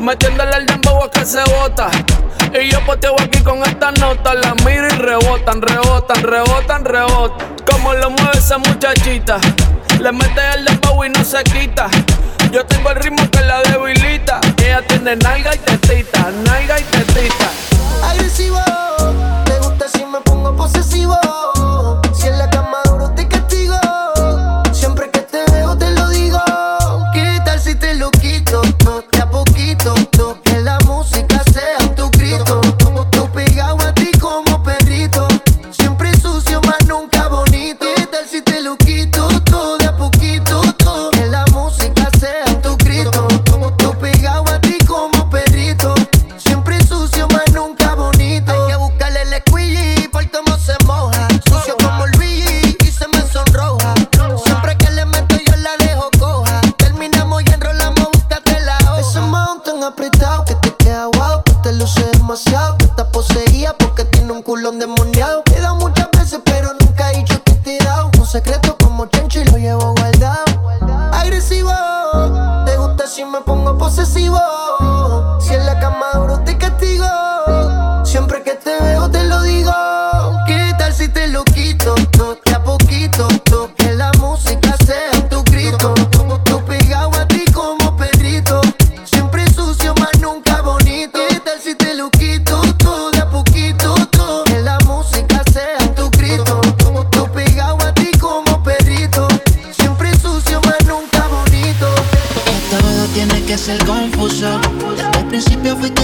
Metiéndole 0.00 0.56
el 0.56 0.66
dembow 0.66 1.04
a 1.04 1.10
que 1.10 1.24
se 1.26 1.42
bota. 1.44 1.90
Y 2.52 2.70
yo 2.70 2.80
pues 2.84 3.00
te 3.00 3.08
voy 3.08 3.22
aquí 3.22 3.40
con 3.42 3.62
esta 3.64 3.92
nota. 3.92 4.34
La 4.34 4.54
miro 4.64 4.86
y 4.86 4.98
rebotan, 5.02 5.60
rebotan, 5.60 6.22
rebotan, 6.22 6.84
rebotan. 6.84 7.56
Como 7.68 7.92
lo 7.94 8.10
mueve 8.10 8.38
esa 8.38 8.58
muchachita. 8.58 9.38
Le 10.00 10.12
mete 10.12 10.40
el 10.54 10.64
dembow 10.64 11.04
y 11.04 11.10
no 11.10 11.24
se 11.24 11.42
quita. 11.44 11.88
Yo 12.50 12.64
tengo 12.66 12.90
el 12.90 12.96
ritmo 12.96 13.28
que 13.30 13.40
la 13.40 13.62
debilita. 13.62 14.40
Ella 14.58 14.80
tiene 14.86 15.16
nalga 15.16 15.54
y 15.54 15.58
tetita, 15.58 16.30
nalga 16.44 16.78
y 16.78 16.84
tetita. 16.84 17.50
Agresivo, 18.08 18.60
te 19.44 19.58
gusta 19.58 19.88
si 19.88 20.04
me 20.04 20.20
pongo 20.20 20.56
posesivo. 20.56 21.18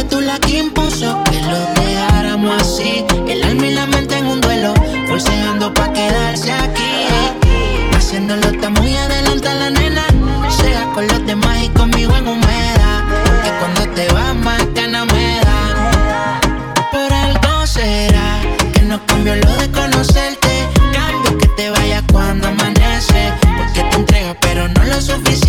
tú 0.09 0.21
la 0.21 0.39
que 0.39 0.59
impuso 0.59 1.23
que 1.25 1.41
lo 1.43 1.59
dejáramos 1.81 2.63
así. 2.63 3.05
El 3.29 3.43
alma 3.43 3.67
y 3.67 3.75
la 3.75 3.87
mente 3.87 4.17
en 4.17 4.27
un 4.27 4.41
duelo, 4.41 4.75
forceando 5.09 5.73
pa' 5.73 5.93
quedarse 5.93 6.53
aquí. 6.53 7.07
Haciéndolo 7.97 8.49
está 8.49 8.71
muy 8.71 8.97
adelante 8.97 9.49
la 9.55 9.71
nena. 9.71 10.07
Sea 10.49 10.85
con 10.95 11.07
los 11.07 11.27
demás 11.27 11.63
y 11.63 11.69
conmigo 11.69 12.15
en 12.17 12.29
humedad. 12.29 13.01
Porque 13.27 13.51
cuando 13.61 13.95
te 13.95 14.13
vas 14.13 14.35
más 14.37 14.63
gana 14.75 15.05
me 15.05 15.41
da. 15.41 16.41
Por 16.93 17.13
algo 17.13 17.67
será 17.67 18.41
que 18.73 18.83
nos 18.83 19.01
cambió 19.03 19.35
lo 19.37 19.53
de 19.57 19.71
conocerte. 19.71 20.67
Cambio 20.93 21.39
que 21.39 21.49
te 21.49 21.71
vaya 21.71 22.03
cuando 22.13 22.49
amanece. 22.49 23.33
Porque 23.41 23.83
te 23.91 23.97
entregas 23.97 24.37
pero 24.41 24.69
no 24.69 24.85
lo 24.85 25.01
suficiente. 25.01 25.48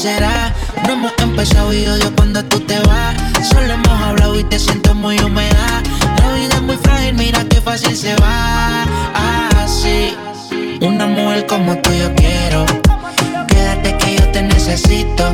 será. 0.00 0.54
No 0.86 0.94
hemos 0.94 1.12
empezado 1.18 1.74
y 1.74 1.86
odio 1.86 2.10
cuando 2.16 2.42
tú 2.44 2.58
te 2.60 2.78
vas. 2.80 3.14
Solo 3.50 3.74
hemos 3.74 4.00
hablado 4.00 4.38
y 4.38 4.44
te 4.44 4.58
siento 4.58 4.94
muy 4.94 5.18
humedad. 5.18 5.82
La 6.20 6.32
vida 6.32 6.54
es 6.54 6.62
muy 6.62 6.76
frágil, 6.76 7.14
mira 7.16 7.44
qué 7.44 7.60
fácil 7.60 7.94
se 7.94 8.14
va. 8.16 8.84
Así, 9.62 10.16
ah, 10.16 10.86
una 10.86 11.06
mujer 11.06 11.46
como 11.46 11.76
tú 11.78 11.90
yo 11.92 12.14
quiero. 12.14 12.64
Quédate 13.46 13.98
que 13.98 14.16
yo 14.16 14.26
te 14.32 14.42
necesito. 14.42 15.30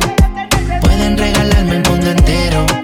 Pueden 0.81 1.17
regalarme 1.17 1.77
el 1.77 1.89
mundo 1.89 2.11
entero 2.11 2.76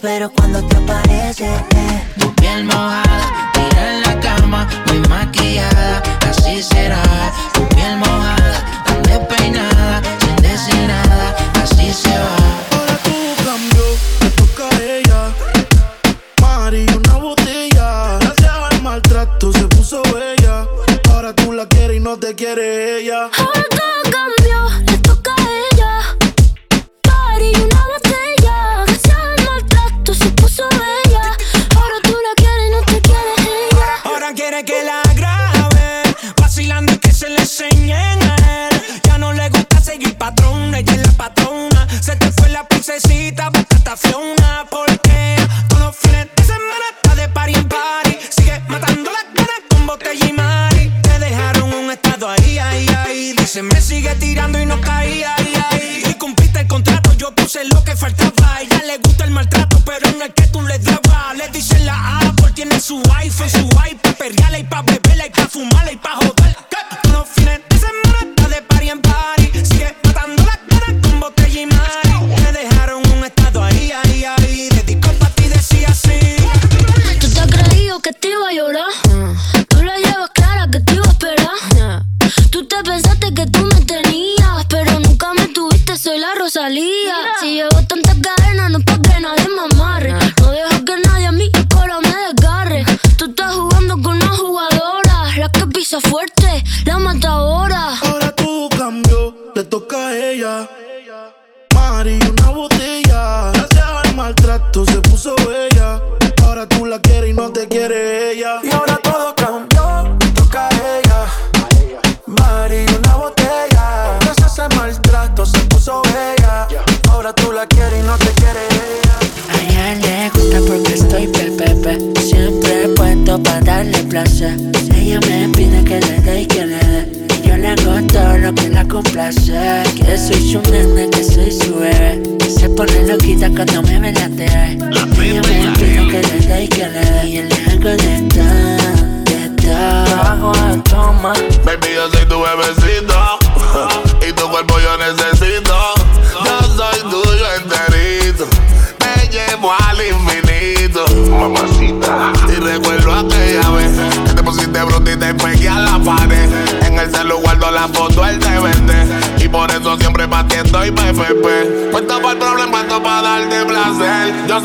pero 0.00 0.30
cuando 0.30 0.62
te 0.66 0.76
aparece. 0.76 1.46
Eh. 1.46 2.02
Tu 2.18 2.34
piel 2.36 2.64
mojada, 2.64 3.50
tira 3.52 3.94
en 3.94 4.02
la 4.02 4.20
cama, 4.20 4.68
muy 4.86 4.98
maquillada, 5.08 6.02
así 6.28 6.62
será 6.62 7.02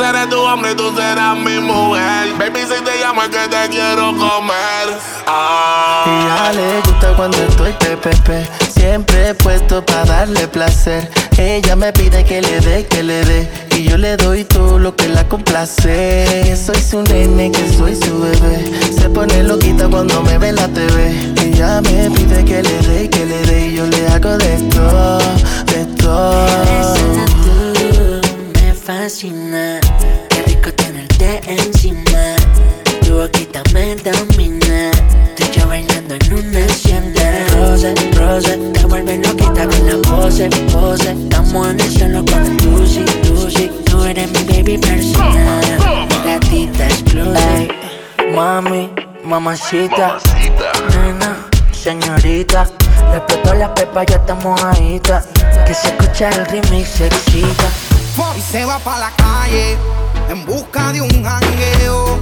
seré 0.06 0.28
tu 0.28 0.39
hombre 0.39 0.72
y 0.72 0.76
tú 0.76 0.93
serás 0.95 1.38
mi 1.38 1.60
mujer. 1.60 2.34
Baby, 2.38 2.62
si 2.62 2.84
te 2.84 2.99
llamo 3.01 3.24
es 3.24 3.30
que 3.30 3.47
te 3.47 3.70
quiero 3.70 4.12
comer. 4.18 4.88
Ah. 5.26 6.03
Y 6.06 6.28
ya 6.28 6.53
le 6.53 6.82
gusta 6.82 7.14
cuando 7.16 7.38
estoy 7.38 7.74
pepepe. 7.74 8.47
Siempre 8.70 9.30
he 9.30 9.34
puesto 9.34 9.84
para 9.86 10.06
darle 10.06 10.47
placer. 10.47 11.10
Ella 11.38 11.76
me 11.76 11.91
pide 11.91 12.24
que 12.24 12.41
le 12.41 12.60
dé, 12.60 12.86
que 12.86 13.03
le 13.03 13.26
dé. 13.26 13.49
Y 13.76 13.84
yo 13.89 13.97
le 13.97 14.16
doy 14.18 14.43
todo 14.43 14.78
lo 14.78 14.95
que 14.95 15.08
la 15.10 15.28
complace. 15.28 16.56
Soy 16.56 16.82
su 16.82 17.01
nene, 17.01 17.51
que 17.51 17.74
soy 17.74 17.95
su 17.95 18.20
bebé. 18.20 18.72
Se 18.93 19.10
pone 19.10 19.43
loquita 19.43 19.88
cuando 19.88 20.22
me 20.22 20.38
ve 20.38 20.51
la 20.51 20.68
TV. 20.68 21.34
Ella 21.41 21.82
me 21.82 22.12
pide 22.12 22.45
que 22.45 22.62
le 22.62 22.78
dé, 22.88 23.10
que 23.10 23.26
le 23.26 23.41
dé. 23.45 23.68
Y 23.68 23.76
yo 23.76 23.86
le 23.88 24.08
hago 24.10 24.38
de 24.38 24.53
esto, 24.56 25.18
de 25.66 25.82
esto 25.82 27.45
fascina. 28.86 29.80
Qué 30.30 30.44
rico 30.44 30.72
tenerte 30.74 31.42
encima. 31.48 32.36
Tu 33.04 33.14
boquita 33.14 33.64
me 33.74 33.96
domina. 33.96 34.92
Tú 35.36 35.44
y 35.44 35.58
yo 35.58 35.68
bailando 35.68 36.14
en 36.14 36.34
una 36.34 36.66
hacienda. 36.66 37.22
Rose, 37.56 37.96
rose, 38.14 38.58
te 38.74 38.86
vuelve 38.86 39.18
loquita 39.18 39.68
con 39.68 39.88
la 39.88 39.98
pose, 40.08 40.46
eh, 40.46 40.68
pose. 40.72 41.10
Eh. 41.12 41.18
Estamos 41.24 41.70
en 41.70 41.80
el 41.80 41.92
solo 41.98 42.26
con 42.26 42.58
Lucy, 42.58 43.06
Lucy. 43.28 43.72
Tú 43.86 44.04
eres 44.04 44.30
mi 44.32 44.44
baby 44.44 44.78
personal. 44.78 46.08
Gatita 46.24 46.86
exclusive. 46.86 47.70
Mami, 48.36 48.92
mamacita. 49.24 50.20
Nena, 50.92 51.38
señorita. 51.72 52.70
Respeto 53.12 53.54
la 53.56 53.74
pepa, 53.74 54.04
ya 54.04 54.18
estamos 54.18 54.64
ahí. 54.64 55.02
Que 55.66 55.74
se 55.74 55.88
escucha 55.88 56.30
el 56.30 56.46
remix, 56.46 56.90
se 56.90 57.08
excita 57.08 57.96
y 58.38 58.41
se 58.41 58.63
va 58.63 58.80
pa' 58.80 58.97
la 58.97 59.11
calle 59.11 59.78
en 60.30 60.45
busca 60.45 60.93
de 60.93 61.01
un 61.01 61.24
jangueo. 61.24 62.18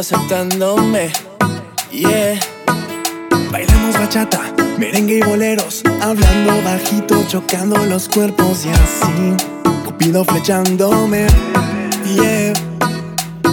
aceptándome. 0.00 1.10
Yeah. 1.90 2.38
Bailamos 3.50 3.94
bachata, 3.94 4.40
merengue 4.78 5.18
y 5.18 5.22
boleros, 5.22 5.82
hablando 6.00 6.62
bajito, 6.62 7.24
chocando 7.28 7.76
los 7.86 8.08
cuerpos 8.08 8.66
y 8.66 8.70
así. 8.70 9.44
Cupido 9.84 10.24
flechándome. 10.24 11.26
Yeah. 12.14 12.52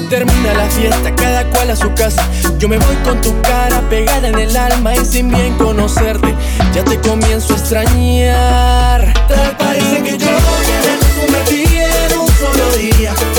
Termina 0.09 0.53
la 0.53 0.69
fiesta, 0.69 1.15
cada 1.15 1.49
cual 1.49 1.71
a 1.71 1.75
su 1.75 1.93
casa. 1.93 2.27
Yo 2.59 2.67
me 2.67 2.77
voy 2.77 2.95
con 3.03 3.21
tu 3.21 3.33
cara 3.41 3.81
pegada 3.89 4.27
en 4.27 4.37
el 4.37 4.55
alma 4.55 4.95
y 4.95 5.05
sin 5.05 5.29
bien 5.29 5.57
conocerte, 5.57 6.35
ya 6.73 6.83
te 6.83 6.99
comienzo 6.99 7.53
a 7.53 7.57
extrañar. 7.57 9.13
Te 9.27 9.63
parece 9.63 10.03
que 10.03 10.11
yo 10.17 10.17
quiero 10.17 11.31
me 11.31 11.63
en 11.83 12.19
un 12.19 12.27
solo 12.27 12.71
día. 12.77 13.32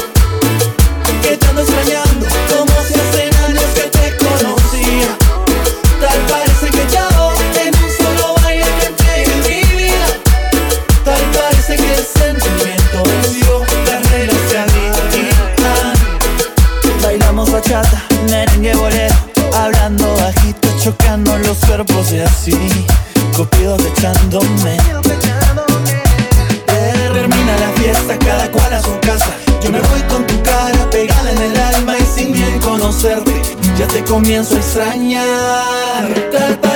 ya 33.79 33.87
te 33.89 34.05
comienzo 34.05 34.57
a 34.57 34.59
extrañar. 34.59 36.74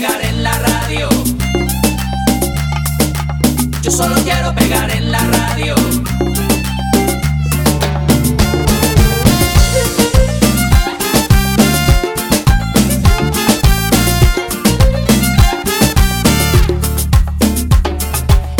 pegar 0.00 0.22
en 0.22 0.42
la 0.42 0.52
radio. 0.58 1.08
Yo 3.80 3.90
solo 3.90 4.14
quiero 4.24 4.54
pegar 4.54 4.90
en 4.90 5.10
la 5.10 5.20
radio. 5.20 5.74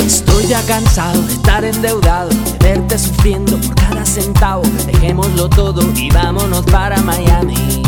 Estoy 0.06 0.46
ya 0.46 0.62
cansado 0.62 1.20
de 1.20 1.34
estar 1.34 1.64
endeudado, 1.64 2.30
de 2.30 2.58
verte 2.66 2.98
sufriendo 2.98 3.58
por 3.58 3.74
cada 3.74 4.06
centavo. 4.06 4.62
Dejémoslo 4.86 5.50
todo 5.50 5.82
y 5.96 6.08
vámonos 6.08 6.64
para 6.64 6.96
Miami. 7.02 7.82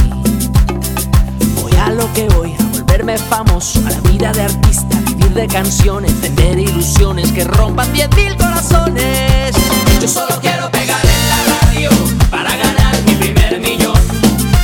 Voy 1.63 1.73
a 1.81 1.91
lo 1.93 2.13
que 2.13 2.29
voy, 2.29 2.53
a 2.53 2.68
volverme 2.89 3.19
famoso, 3.19 3.81
a 3.87 3.91
la 3.91 4.01
vida 4.01 4.33
de 4.33 4.43
artista, 4.43 4.97
vivir 5.07 5.35
de 5.35 5.47
canciones, 5.47 6.13
tener 6.23 6.59
ilusiones 6.59 7.31
que 7.33 7.45
rompan 7.45 7.93
diez 7.93 8.09
mil 8.17 8.35
corazones. 8.37 9.55
Yo 10.01 10.09
solo 10.09 10.39
quiero 10.41 10.71
pegar 10.71 11.01
en 11.05 11.29
la 11.29 11.61
radio 11.61 11.91
para 12.31 12.57
ganar 12.57 12.95
mi 13.05 13.15
primer 13.15 13.61
millón, 13.61 13.99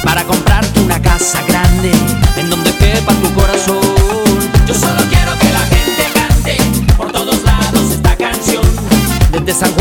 para 0.03 0.25
comprarte 0.25 0.81
una 0.81 1.01
casa 1.03 1.43
grande 1.47 1.93
en 2.37 2.49
donde 2.49 2.75
quepa 2.77 3.13
tu 3.15 3.33
corazón. 3.35 3.81
Yo 4.67 4.75
solo 4.75 5.03
quiero 5.11 5.39
que 5.39 5.53
la 5.53 5.67
gente 5.67 6.05
cante 6.15 6.57
por 6.97 7.13
todos 7.13 7.43
lados 7.43 7.91
esta 7.91 8.17
canción 8.17 8.65
desde 9.33 9.53
San 9.53 9.73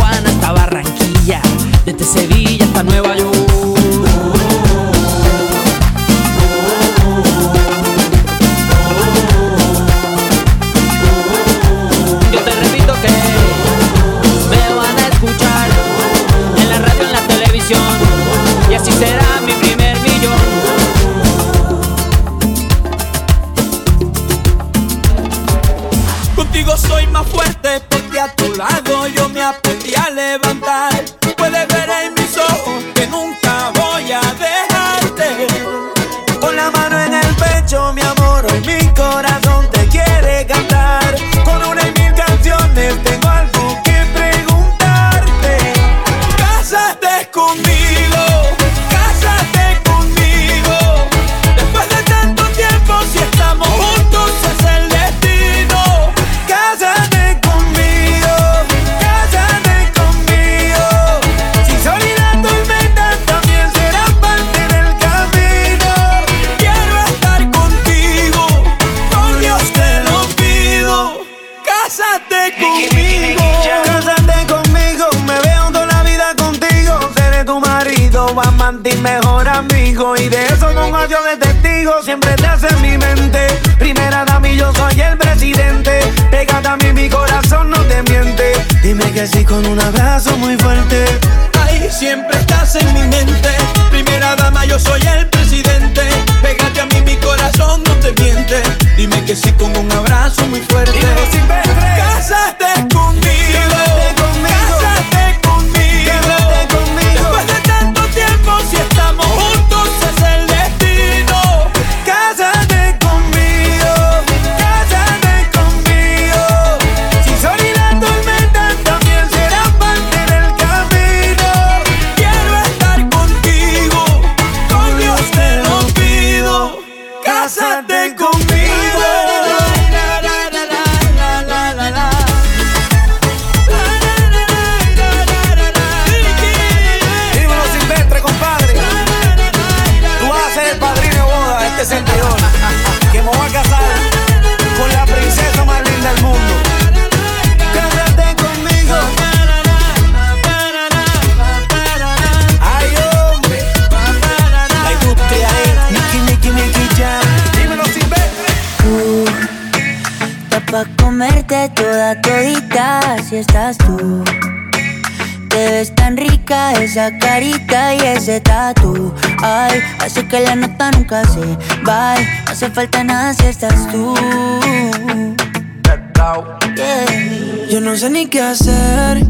no 177.83 177.97
sé 177.97 178.09
ni 178.09 178.27
qué 178.27 178.41
hacer 178.41 179.25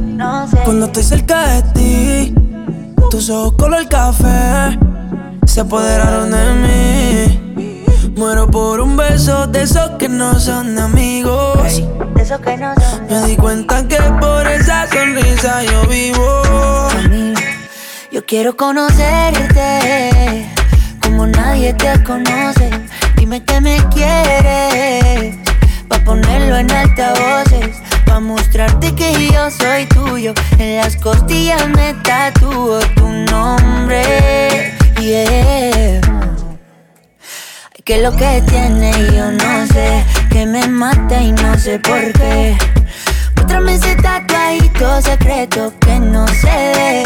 cuando 0.63 0.85
estoy 0.85 1.03
cerca 1.03 1.47
de 1.47 1.61
ti. 1.73 2.35
Tus 3.09 3.31
ojos 3.31 3.53
color 3.53 3.87
café 3.89 4.77
se 5.47 5.61
apoderaron 5.61 6.29
de 6.29 6.53
mí. 6.61 8.13
Muero 8.15 8.47
por 8.47 8.79
un 8.79 8.95
beso 8.95 9.47
de 9.47 9.63
esos 9.63 9.89
que 9.97 10.07
no 10.07 10.39
son 10.39 10.77
amigos. 10.77 11.81
De 12.15 12.21
esos 12.21 12.39
que 12.41 12.55
no 12.57 12.75
son 12.75 13.07
Me 13.09 13.27
di 13.27 13.35
cuenta 13.35 13.87
que 13.87 13.97
por 14.21 14.45
esa 14.45 14.87
sonrisa 14.87 15.63
yo 15.63 15.87
vivo. 15.87 16.43
Yo 18.11 18.23
quiero 18.23 18.55
conocerte 18.55 20.47
como 21.01 21.25
nadie 21.25 21.73
te 21.73 22.03
conoce. 22.03 22.69
Dime 23.17 23.43
que 23.43 23.59
me 23.59 23.77
quieres 23.89 25.37
pa 25.87 25.97
ponerlo 26.05 26.57
en 26.57 26.69
altavoces 26.69 27.82
Pa' 28.13 28.19
mostrarte 28.19 28.93
que 28.93 29.11
yo 29.33 29.49
soy 29.49 29.87
tuyo. 29.87 30.35
En 30.59 30.75
las 30.77 30.95
costillas 30.97 31.67
me 31.69 31.95
tatúo 32.03 32.77
tu 32.95 33.07
nombre. 33.07 34.03
Yeah. 34.99 35.99
Que 37.83 38.03
lo 38.03 38.15
que 38.15 38.43
tiene 38.47 38.91
yo 39.13 39.31
no 39.31 39.67
sé 39.67 40.05
Que 40.29 40.45
me 40.45 40.67
mata 40.67 41.23
y 41.23 41.31
no 41.31 41.57
sé 41.57 41.79
por 41.79 42.13
qué. 42.13 42.55
Muéstrame 43.35 43.73
ese 43.73 43.95
tatuadito 43.95 45.01
secreto 45.01 45.73
que 45.79 45.99
no 45.99 46.27
ve. 46.43 47.01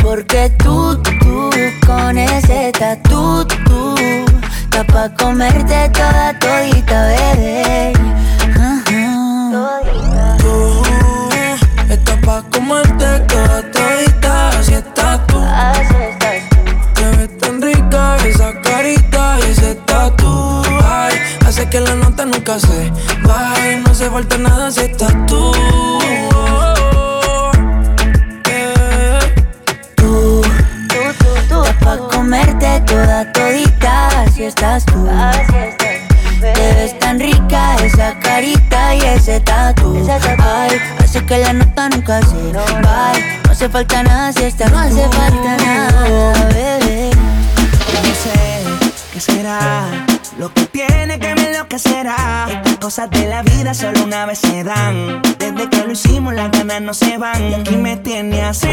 Porque 0.00 0.48
tú, 0.62 1.02
tú, 1.02 1.50
con 1.84 2.16
ese 2.16 2.70
tatu, 2.70 3.44
tú 3.64 3.96
Está 4.62 4.84
pa' 4.84 5.12
comerte 5.16 5.88
toda 5.88 6.38
todita, 6.38 7.08
bebé 7.08 7.96
Tú 9.56 10.82
estás 11.88 12.18
pa' 12.26 12.42
comerte 12.52 13.20
toda 13.20 13.62
todita 13.72 14.50
Así 14.50 14.74
estás 14.74 15.26
tú. 15.28 15.40
Te 16.94 17.16
ves 17.16 17.38
tan 17.38 17.62
rica 17.62 18.16
esa 18.26 18.52
carita 18.60 19.38
y 19.40 19.50
ese 19.52 19.74
tatu. 19.86 20.62
Ay, 20.84 21.14
hace 21.46 21.66
que 21.70 21.80
la 21.80 21.94
nota 21.94 22.26
nunca 22.26 22.58
se 22.58 22.92
vaya 23.22 23.80
No 23.82 23.92
hace 23.92 24.10
falta 24.10 24.36
nada 24.36 24.70
si 24.70 24.80
estás 24.80 25.14
tú. 25.26 25.52
Tú, 29.96 30.42
tú, 30.90 31.28
tú, 31.48 31.64
pa' 31.82 31.96
comerte 32.12 32.82
toda 32.86 33.32
todita 33.32 34.08
Así 34.20 34.44
estás 34.44 34.84
tú 34.84 35.08
Te 36.40 36.52
ves 36.52 36.98
tan 36.98 37.18
rica 37.18 37.76
esa 37.84 38.18
carita 38.18 38.94
y 38.94 39.00
ese 39.00 39.40
tatu 39.40 40.06
Ay, 40.38 40.78
hace 40.98 41.24
que 41.24 41.38
la 41.38 41.52
nota 41.52 41.88
nunca 41.88 42.20
se 42.22 42.52
vaya 42.52 43.40
No 43.44 43.50
hace 43.52 43.68
falta 43.68 44.02
nada 44.02 44.32
si 44.32 44.44
estás 44.44 44.70
No 44.70 44.78
hace 44.78 45.08
falta 45.08 45.56
nada, 45.56 46.32
bebé 46.48 47.10
No 47.14 48.14
sé 48.14 48.64
qué 49.12 49.20
será 49.20 50.06
lo 50.38 50.52
que 50.52 50.66
tiene 50.66 51.18
que 51.18 51.34
me 51.34 51.48
enloquecerá. 51.48 52.46
Estas 52.48 52.76
cosas 52.76 53.10
de 53.10 53.26
la 53.26 53.42
vida 53.42 53.72
solo 53.72 54.04
una 54.04 54.26
vez 54.26 54.38
se 54.38 54.62
dan. 54.62 55.22
Desde 55.38 55.70
que 55.70 55.84
lo 55.84 55.92
hicimos, 55.92 56.34
las 56.34 56.50
ganas 56.50 56.82
no 56.82 56.92
se 56.92 57.16
van. 57.16 57.50
Y 57.50 57.54
aquí 57.54 57.76
me 57.76 57.96
tiene 57.96 58.42
así. 58.42 58.66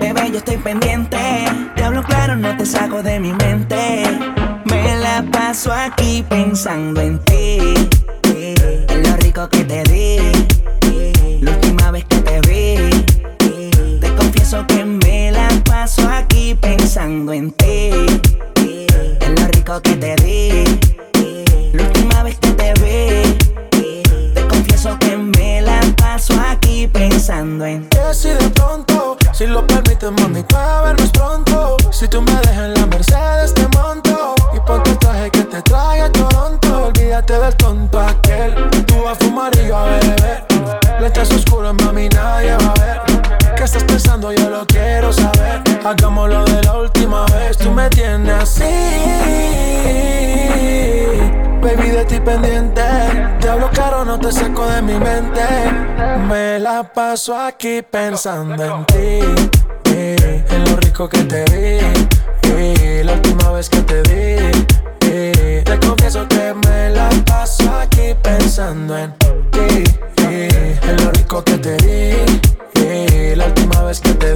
Bebé, 0.00 0.30
yo 0.30 0.38
estoy 0.38 0.58
pendiente. 0.58 1.16
Te 1.76 1.82
hablo 1.82 2.02
claro, 2.02 2.36
no 2.36 2.56
te 2.56 2.66
saco 2.66 3.02
de 3.02 3.20
mi 3.20 3.32
mente. 3.32 4.02
Me 4.82 4.96
la 4.96 5.24
paso 5.32 5.72
aquí 5.72 6.24
pensando 6.28 7.00
en 7.00 7.18
ti. 7.24 7.58
En 8.24 9.02
lo 9.02 9.16
rico 9.16 9.48
que 9.48 9.64
te 9.64 9.82
di. 9.84 10.18
La 11.40 11.52
última 11.52 11.90
vez 11.90 12.04
que 12.04 12.18
te 12.18 12.40
vi. 12.42 13.04
Te 14.00 14.14
confieso 14.14 14.66
que 14.66 14.84
me 14.84 15.32
la 15.32 15.48
paso 15.64 16.08
aquí 16.08 16.54
pensando 16.54 17.32
en 17.32 17.50
ti. 17.52 17.90
En 19.20 19.34
lo 19.36 19.46
rico 19.48 19.80
que 19.82 19.96
te 19.96 20.16
di. 20.16 20.64
La 21.72 21.82
última 21.82 22.22
vez 22.22 22.38
que 22.38 22.50
te 22.52 22.72
vi. 22.74 23.36
Te 24.34 24.46
confieso 24.48 24.98
que 24.98 25.16
me 25.16 25.60
la 25.60 25.80
paso 25.96 26.34
aquí 26.48 26.86
pensando 26.86 27.64
en 27.66 27.88
ti. 27.88 27.98
Si 28.12 28.28
de 28.28 28.50
pronto, 28.50 29.16
si 29.32 29.46
lo 29.46 29.66
permites, 29.66 30.10
mami, 30.10 30.44
vernos 30.84 31.10
pronto. 31.10 31.76
Si 31.90 32.08
tú 32.08 32.22
me 32.22 32.32
dejas 32.32 32.66
en 32.66 32.74
la 32.74 32.86
Mercedes, 32.86 33.54
te 33.54 33.68
monto. 33.76 34.07
Del 37.48 37.56
tonto 37.56 37.98
aquel. 37.98 38.52
Tú 38.86 39.08
a 39.08 39.14
fumar 39.14 39.50
y 39.56 39.68
yo 39.68 39.76
a 39.78 39.84
beber. 39.86 40.44
Lentes 41.00 41.30
oscuros, 41.30 41.74
mami, 41.82 42.06
nadie 42.10 42.54
va 42.54 42.74
a 42.74 42.74
ver. 42.74 43.54
¿Qué 43.56 43.64
estás 43.64 43.84
pensando? 43.84 44.30
Yo 44.34 44.50
lo 44.50 44.66
quiero 44.66 45.10
saber. 45.14 45.62
Hagámoslo 45.82 46.44
de 46.44 46.62
la 46.64 46.76
última 46.76 47.24
vez. 47.24 47.56
Tú 47.56 47.70
me 47.72 47.88
tienes 47.88 48.34
así. 48.34 48.64
Baby, 51.62 51.88
de 51.88 52.04
ti 52.04 52.20
pendiente. 52.20 52.82
Te 53.40 53.48
hablo 53.48 53.70
caro, 53.72 54.04
no 54.04 54.20
te 54.20 54.30
saco 54.30 54.66
de 54.66 54.82
mi 54.82 54.98
mente. 54.98 55.40
Me 56.28 56.58
la 56.58 56.82
paso 56.82 57.34
aquí 57.34 57.80
pensando 57.80 58.62
en 58.62 58.84
ti. 58.84 59.20
eh, 59.90 60.44
en 60.50 60.64
lo 60.70 60.76
rico 60.76 61.08
que 61.08 61.22
te 61.24 61.44
vi. 61.44 61.80
eh, 62.50 63.02
la 63.06 63.14
última 63.14 63.52
vez 63.52 63.70
que 63.70 63.80
te 63.80 64.02
vi. 64.02 64.66
Te 65.64 65.78
confieso 65.80 66.26
que 66.28 66.54
me 66.66 66.90
la 66.90 67.08
paso 67.24 67.70
aquí 67.78 68.14
pensando 68.22 68.96
en 68.96 69.14
ti. 69.50 69.84
en 70.18 71.04
lo 71.04 71.10
rico 71.12 71.42
que 71.42 71.56
te 71.58 71.76
di. 71.78 73.34
la 73.34 73.46
última 73.46 73.82
vez 73.84 74.00
que 74.00 74.12
te 74.14 74.34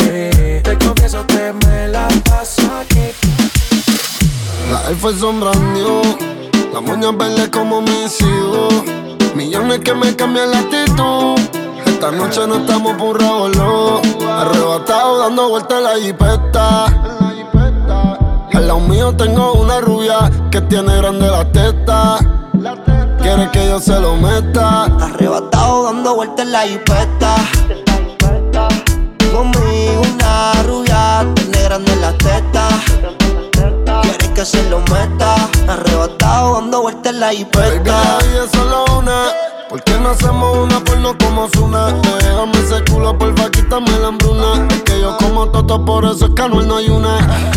eh, 0.00 0.60
te 0.62 0.78
confieso 0.78 1.26
que 1.26 1.52
me 1.66 1.88
la 1.88 2.06
paso 2.24 2.62
aquí. 2.80 3.10
La 4.70 4.90
brand 5.40 5.72
new, 5.74 6.02
las 6.72 6.82
moñas 6.82 7.16
verdes 7.16 7.48
como 7.48 7.80
mis 7.80 8.20
hijos. 8.20 8.74
Millones 9.34 9.80
que 9.80 9.94
me 9.94 10.14
cambian 10.14 10.50
la 10.52 10.60
actitud. 10.60 11.34
Esta 11.84 12.12
noche 12.12 12.46
no 12.46 12.56
estamos 12.56 12.96
por 12.96 13.20
revolú. 13.20 14.00
Arrebatado 14.28 15.18
dando 15.18 15.48
vueltas 15.48 15.82
la 15.82 15.96
jipeta. 15.96 17.33
Al 18.54 18.68
lado 18.68 18.80
mío 18.80 19.14
tengo 19.16 19.54
una 19.54 19.80
rubia 19.80 20.30
que 20.50 20.60
tiene 20.62 20.96
grande 20.96 21.28
la 21.28 21.44
teta. 21.50 22.18
Quiere 23.20 23.50
que 23.50 23.66
yo 23.66 23.80
se 23.80 23.98
lo 23.98 24.16
meta. 24.16 24.84
Arrebatado 24.84 25.84
dando 25.84 26.14
vueltas 26.14 26.46
en 26.46 26.52
la 26.52 26.60
jipeta. 26.62 27.34
Conmigo 29.32 30.02
una 30.14 30.52
rubia, 30.62 31.26
tiene 31.34 31.62
grande 31.64 31.96
la 31.96 32.12
teta. 32.18 32.68
Quiere 34.02 34.32
que 34.34 34.44
se 34.44 34.62
lo 34.70 34.78
meta. 34.80 35.34
Arrebatado 35.68 36.54
dando 36.54 36.82
vueltas 36.82 37.12
en 37.12 37.20
la 37.20 37.26
Baby, 37.26 37.38
jipeta. 37.38 37.82
la 37.84 38.18
vida 38.26 38.44
es 38.44 38.50
solo 38.52 38.84
una. 38.98 39.24
¿Por 39.74 39.82
qué 39.82 39.98
no 39.98 40.10
hacemos 40.10 40.56
una 40.56 40.78
porno 40.84 41.18
como 41.18 41.48
Zuna? 41.48 41.86
Déjame 42.20 42.52
ese 42.64 42.84
culo, 42.84 43.18
porfa, 43.18 43.50
quítame 43.50 43.90
la 43.98 44.06
hambruna. 44.06 44.68
Es 44.70 44.82
que 44.82 45.00
yo 45.00 45.16
como 45.16 45.48
toto, 45.48 45.84
por 45.84 46.04
eso 46.04 46.26
es 46.26 46.30
que 46.32 46.48
no 46.48 46.76
hay 46.76 46.88
una. 46.88 47.16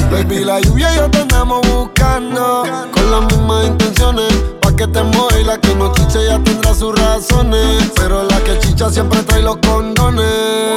Baby, 0.10 0.44
la 0.44 0.60
lluvia 0.60 0.92
y 0.94 0.96
yo 0.96 1.12
te 1.12 1.20
andamos 1.20 1.62
buscando. 1.72 2.64
Con 2.92 3.12
las 3.12 3.22
mismas 3.22 3.68
intenciones. 3.68 4.34
Pa' 4.62 4.76
que 4.76 4.88
te 4.88 5.04
mueva 5.04 5.40
y 5.40 5.44
la 5.44 5.60
que 5.60 5.76
no 5.76 5.94
chiche 5.94 6.26
ya 6.26 6.40
tendrá 6.40 6.74
sus 6.74 7.00
razones. 7.00 7.92
Pero 7.96 8.24
la 8.24 8.40
que 8.40 8.58
chicha 8.62 8.90
siempre 8.90 9.22
trae 9.22 9.44
los 9.44 9.58
condones. 9.58 10.26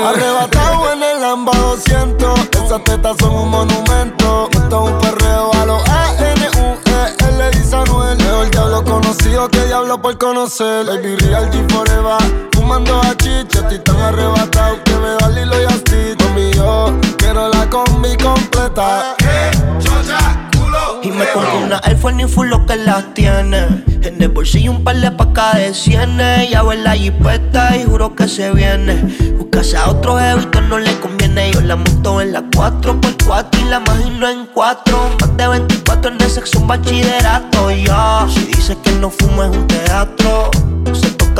Arrebatado 0.06 0.92
en 0.92 1.02
el 1.02 1.22
Lamba 1.22 1.52
200. 1.56 2.38
Esas 2.66 2.84
tetas 2.84 3.16
son 3.18 3.34
un 3.34 3.48
monumento. 3.48 4.50
Esto 4.52 4.84
es 4.84 4.92
un 4.92 4.98
perreo 4.98 5.50
a 5.54 5.64
los 5.64 5.88
A-N-U-E-L, 5.88 7.50
dice 7.52 7.76
Anuel. 7.76 8.18
Mejor 8.18 8.29
conocido 8.84 9.48
que 9.48 9.64
diablo 9.66 10.00
por 10.00 10.16
conocer. 10.18 10.86
Baby 10.86 11.16
Real 11.16 11.50
G 11.50 11.72
Forever. 11.72 12.48
Fumando 12.52 13.00
a 13.00 13.16
chicha, 13.16 13.60
estoy 13.60 13.78
tan 13.80 13.96
arrebatado 14.00 14.82
que 14.84 14.92
me 14.96 15.08
da 15.18 15.28
Lilo 15.28 15.60
y 15.60 15.64
Asti. 15.64 16.16
Mami, 16.24 16.52
yo 16.52 16.92
quiero 17.16 17.48
la 17.48 17.68
combi 17.68 18.16
completa. 18.16 19.16
Y 21.02 21.10
me 21.10 21.26
compré 21.32 21.56
una 21.64 21.80
Force 22.00 22.16
ni 22.16 22.24
full 22.24 22.48
lo 22.48 22.66
que 22.66 22.76
las 22.76 23.14
tiene. 23.14 23.66
En 24.02 24.20
el 24.20 24.28
bolsillo 24.28 24.70
un 24.70 24.84
par 24.84 24.96
de 24.96 25.10
pacas 25.10 25.56
de 25.56 25.74
cienes. 25.74 26.50
Ya 26.50 26.62
en 26.72 26.84
la 26.84 26.92
jipeta 26.92 27.76
y 27.76 27.84
juro 27.84 28.14
que 28.14 28.28
se 28.28 28.50
viene. 28.52 28.94
Buscase 29.38 29.76
a 29.76 29.88
otro 29.88 30.18
jevito 30.18 30.60
no 30.60 30.78
le 30.78 30.94
conviene. 31.00 31.52
Yo 31.52 31.60
la 31.62 31.76
monto 31.76 32.20
en 32.20 32.32
la 32.32 32.42
4x4 32.42 33.46
y 33.60 33.64
la 33.64 33.78
imagino 33.78 34.28
en 34.28 34.46
4. 34.46 35.16
Más 35.20 35.36
de 35.36 35.48
24 35.48 36.12
en 36.12 36.20
el 36.20 36.30
sexo 36.30 36.58
un 36.58 36.66
bachillerato. 36.66 37.70
Ya, 37.70 38.26
si 38.28 38.40
dice 38.46 38.76
que 38.82 38.92
no 38.92 39.10
fumo 39.10 39.44
es 39.44 39.50
un 39.50 39.66
teatro. 39.66 40.50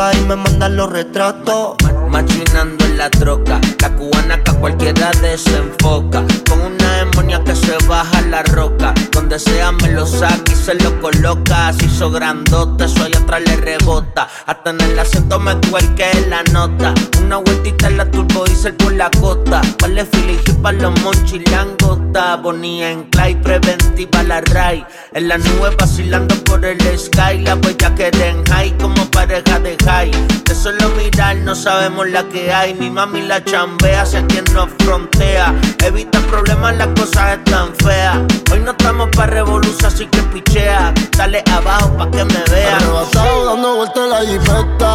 Y 0.01 0.21
me 0.23 0.35
mandan 0.35 0.77
los 0.77 0.91
retratos. 0.91 1.77
Machinando 2.09 2.85
en 2.87 2.97
la 2.97 3.11
troca, 3.11 3.61
la 3.81 3.91
cubana 3.95 4.43
que 4.43 4.51
a 4.51 4.55
cualquiera 4.55 5.11
desenfoca. 5.21 6.25
Con 6.49 6.61
una 6.61 7.05
demonia 7.05 7.45
que 7.45 7.55
se 7.55 7.77
baja 7.87 8.23
la 8.23 8.43
roca. 8.43 8.95
Donde 9.13 9.39
sea 9.39 9.73
me 9.73 9.93
lo 9.93 10.07
saca 10.07 10.51
y 10.51 10.57
se 10.57 10.75
lo 10.77 10.99
coloca. 11.03 11.69
Así 11.69 11.85
hizo 11.85 12.11
grandote, 12.11 12.87
eso 12.87 13.05
allá 13.05 13.19
atrás 13.19 13.43
le 13.45 13.57
rebota. 13.57 14.27
Hasta 14.47 14.71
en 14.71 14.81
el 14.81 14.99
acento 14.99 15.39
me 15.39 15.55
cuelque 15.71 16.09
la 16.29 16.43
nota. 16.45 16.95
Una 17.23 17.37
vueltita 17.37 17.89
en 17.89 17.99
la 17.99 18.11
turbo 18.11 18.45
diesel 18.47 18.75
por 18.77 18.95
la 18.95 19.11
costa. 19.21 19.61
Vale 19.83 20.07
filigi 20.07 20.53
pa' 20.63 20.73
los 20.73 20.99
monchis 21.03 21.49
langota. 21.51 22.41
En 22.61 23.05
clay, 23.11 23.35
preventiva 23.37 24.23
la 24.23 24.41
ray. 24.41 24.85
En 25.13 25.29
la 25.29 25.37
nube 25.37 25.77
vacilando 25.79 26.35
por 26.45 26.65
el 26.65 26.81
sky. 26.99 27.39
La 27.45 27.55
huella 27.55 27.95
que 27.95 28.11
den 28.11 28.45
high 28.47 28.77
como 28.79 29.05
para 29.11 29.39
oreja 29.39 29.61
de 29.61 29.77
high. 29.85 29.90
De 29.91 30.55
solo 30.55 30.89
mirar 30.91 31.35
no 31.39 31.53
sabemos 31.53 32.09
la 32.09 32.23
que 32.29 32.53
hay. 32.53 32.75
Mi 32.75 32.89
mami 32.91 33.23
la 33.23 33.45
chambea, 33.45 34.03
hacia 34.03 34.25
quien 34.29 34.45
nos 34.55 34.69
frontea. 34.79 35.53
Evita 35.85 36.21
problemas, 36.21 36.77
las 36.77 36.87
cosas 36.89 37.39
están 37.39 37.75
feas. 37.83 38.19
Hoy 38.53 38.61
no 38.61 38.71
estamos 38.71 39.09
pa' 39.17 39.27
revolución, 39.27 39.93
así 39.93 40.07
que 40.07 40.23
pichea. 40.23 40.95
Dale 41.19 41.43
abajo 41.53 41.97
pa' 41.99 42.09
que 42.09 42.25
me 42.25 42.41
vea. 42.53 42.77
Arrebatado 42.77 43.47
dando 43.47 43.77
vueltas 43.79 44.09
la 44.09 44.21
jipeta, 44.21 44.95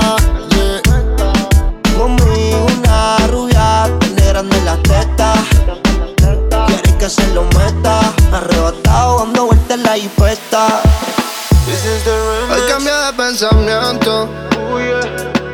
yeah. 0.52 0.82
Una 2.00 3.18
rubia, 3.28 3.90
tiene 4.00 4.26
grande 4.28 4.62
las 4.62 4.82
tetas. 4.84 5.40
Quiere 6.68 6.98
que 6.98 7.10
se 7.10 7.28
lo 7.34 7.44
meta. 7.44 8.00
Arrebatado 8.32 9.20
dando 9.20 9.48
vueltas 9.48 9.80
la 9.80 9.96
jipeta. 9.96 10.82
Hoy 11.68 12.62
cambié 12.70 12.92
de 12.92 13.14
pensamiento. 13.18 14.30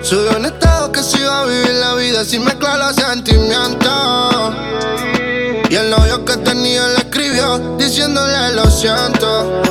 Soy 0.01 0.27
un 0.35 0.45
estado 0.45 0.91
que 0.91 1.01
si 1.01 1.21
va 1.21 1.43
a 1.43 1.45
vivir 1.45 1.73
la 1.75 1.93
vida 1.93 2.25
sin 2.25 2.43
mezclar 2.43 2.79
los 2.79 2.95
sentimientos. 2.97 4.53
Y 5.69 5.75
el 5.75 5.89
novio 5.89 6.25
que 6.25 6.35
tenía 6.35 6.85
le 6.89 6.97
escribió 6.97 7.77
diciéndole 7.77 8.53
lo 8.55 8.69
siento. 8.69 9.61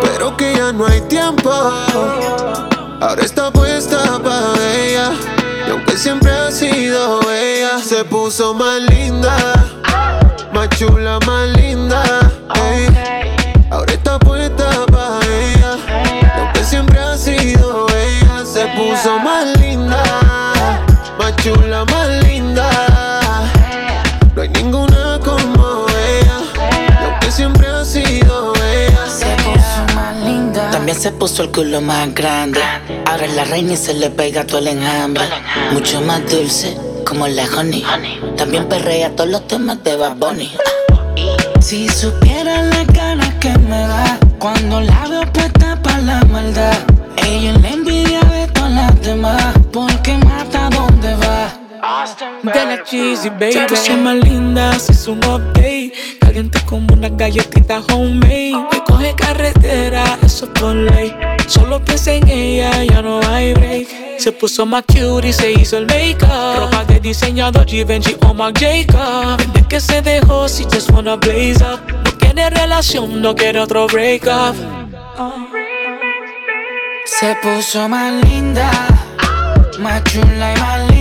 Pero 0.00 0.34
que 0.38 0.54
ya 0.56 0.72
no 0.72 0.86
hay 0.86 1.02
tiempo. 1.02 1.50
Ahora 1.50 3.22
está 3.22 3.50
puesta 3.50 4.18
para 4.20 4.54
ella. 4.74 5.12
Y 5.66 5.70
aunque 5.70 5.98
siempre 5.98 6.30
ha 6.30 6.50
sido 6.50 7.20
ella, 7.30 7.78
se 7.86 8.06
puso 8.06 8.54
más 8.54 8.80
También 30.88 31.02
se 31.02 31.12
puso 31.12 31.42
el 31.42 31.50
culo 31.50 31.82
más 31.82 32.14
grande. 32.14 32.62
Ahora 33.04 33.26
es 33.26 33.34
la 33.34 33.44
reina 33.44 33.74
y 33.74 33.76
se 33.76 33.92
le 33.92 34.08
pega 34.08 34.46
todo 34.46 34.60
el 34.60 34.68
enjambre. 34.68 35.22
Mucho 35.70 36.00
más 36.00 36.22
dulce, 36.30 36.78
como 37.06 37.28
la 37.28 37.44
honey. 37.44 37.84
También 38.38 38.66
perrea 38.70 39.14
todos 39.14 39.28
los 39.28 39.46
temas 39.46 39.84
de 39.84 39.96
Bad. 39.96 40.16
Si 41.60 41.90
supieran 41.90 42.70
las 42.70 42.86
ganas 42.86 43.34
que 43.34 43.50
me 43.50 43.80
da 43.80 44.18
cuando 44.38 44.80
la 44.80 45.06
veo 45.10 45.30
puesta 45.30 45.78
para 45.82 45.98
la 45.98 46.24
maldad. 46.24 46.78
Ella 47.18 47.50
es 47.50 47.60
la 47.60 47.68
envidia 47.68 48.20
de 48.20 48.46
todas 48.46 48.72
las 48.72 49.02
demás, 49.02 49.44
porque 49.70 50.16
mata. 50.16 50.67
De 52.42 52.64
la 52.64 52.82
cheesy, 52.82 53.28
baby. 53.30 53.52
Ya 53.52 53.68
soy 53.68 53.96
más 53.96 54.16
linda, 54.16 54.76
si 54.78 54.92
es 54.92 55.06
un 55.06 55.18
update. 55.18 55.92
Caliente 56.20 56.60
como 56.66 56.92
una 56.92 57.08
galletita 57.08 57.80
homemade. 57.92 58.66
Que 58.70 58.82
coge 58.84 59.14
carretera, 59.14 60.18
eso 60.22 60.46
es 60.46 60.60
por 60.60 60.74
ley. 60.74 61.14
Solo 61.46 61.82
piensa 61.84 62.12
en 62.12 62.28
ella, 62.28 62.82
ya 62.84 63.00
no 63.00 63.20
hay 63.28 63.54
break. 63.54 63.88
Se 64.18 64.32
puso 64.32 64.66
más 64.66 64.82
cute 64.86 65.28
y 65.28 65.32
se 65.32 65.52
hizo 65.52 65.78
el 65.78 65.86
make-up. 65.86 66.58
Ropa 66.58 66.84
de 66.84 66.98
diseñador 66.98 67.66
Givenchy 67.66 68.16
o 68.26 68.34
Marc 68.34 68.58
Jacob. 68.58 69.36
Desde 69.38 69.68
que 69.68 69.80
se 69.80 70.02
dejó, 70.02 70.48
si 70.48 70.64
just 70.64 70.90
wanna 70.90 71.14
blaze 71.14 71.62
up. 71.62 71.80
No 72.04 72.18
quiere 72.18 72.50
relación, 72.50 73.22
no 73.22 73.36
quiere 73.36 73.60
otro 73.60 73.86
break-up. 73.86 74.56
Se 77.04 77.36
puso 77.36 77.88
más 77.88 78.12
linda, 78.24 78.70
más 79.78 80.02
chula 80.04 80.54
y 80.54 80.60
más 80.60 80.78
linda. 80.80 80.97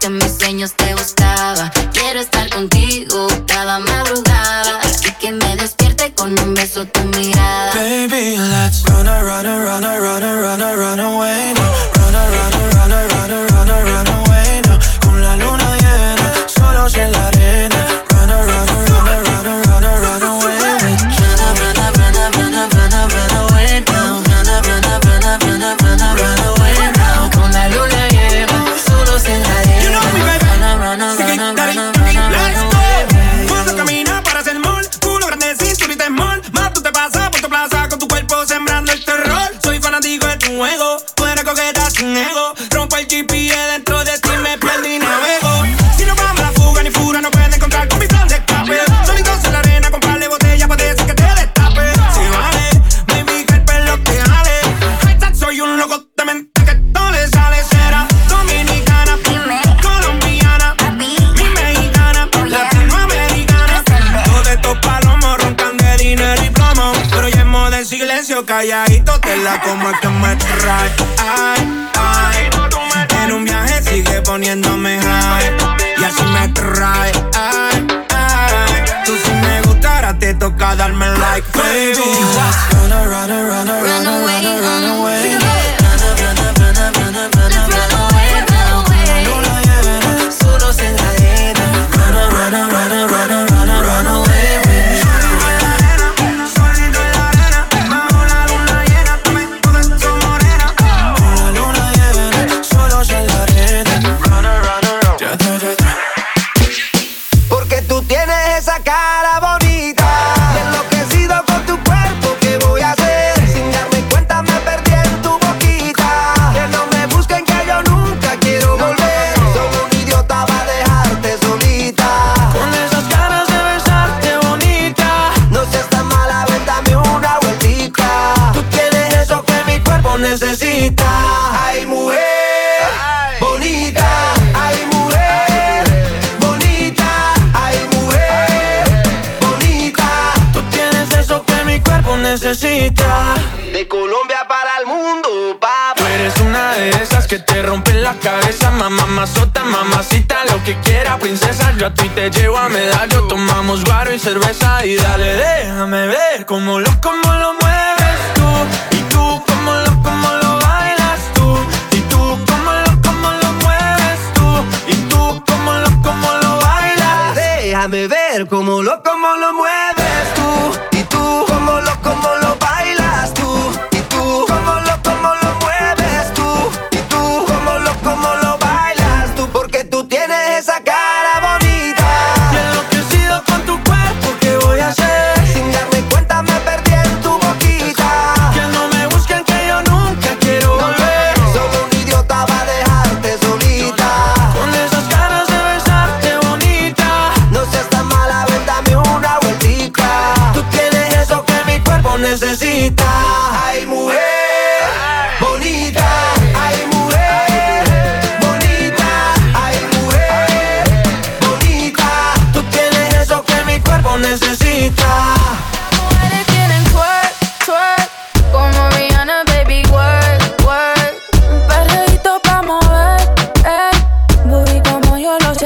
que 0.00 0.08
mis 0.08 0.32
sueños 0.38 0.72
te 0.74 0.94
buscaba. 0.94 1.70
Quiero 1.92 2.20
estar 2.20 2.48
contigo 2.50 3.28
cada 3.46 3.78
madrugada. 3.78 4.80
Así 4.82 5.12
que 5.20 5.30
me 5.30 5.56
despierte 5.56 6.12
con 6.14 6.36
un 6.40 6.54
beso 6.54 6.86
tu 6.86 7.00
mirada. 7.00 7.72
Baby, 7.74 8.38
let's 8.38 8.82
run, 8.86 9.06
run, 9.06 9.44
run, 9.44 9.82
run, 9.82 10.22
run, 10.22 10.60
run, 10.60 10.76
run 10.76 11.00
away. 11.00 11.39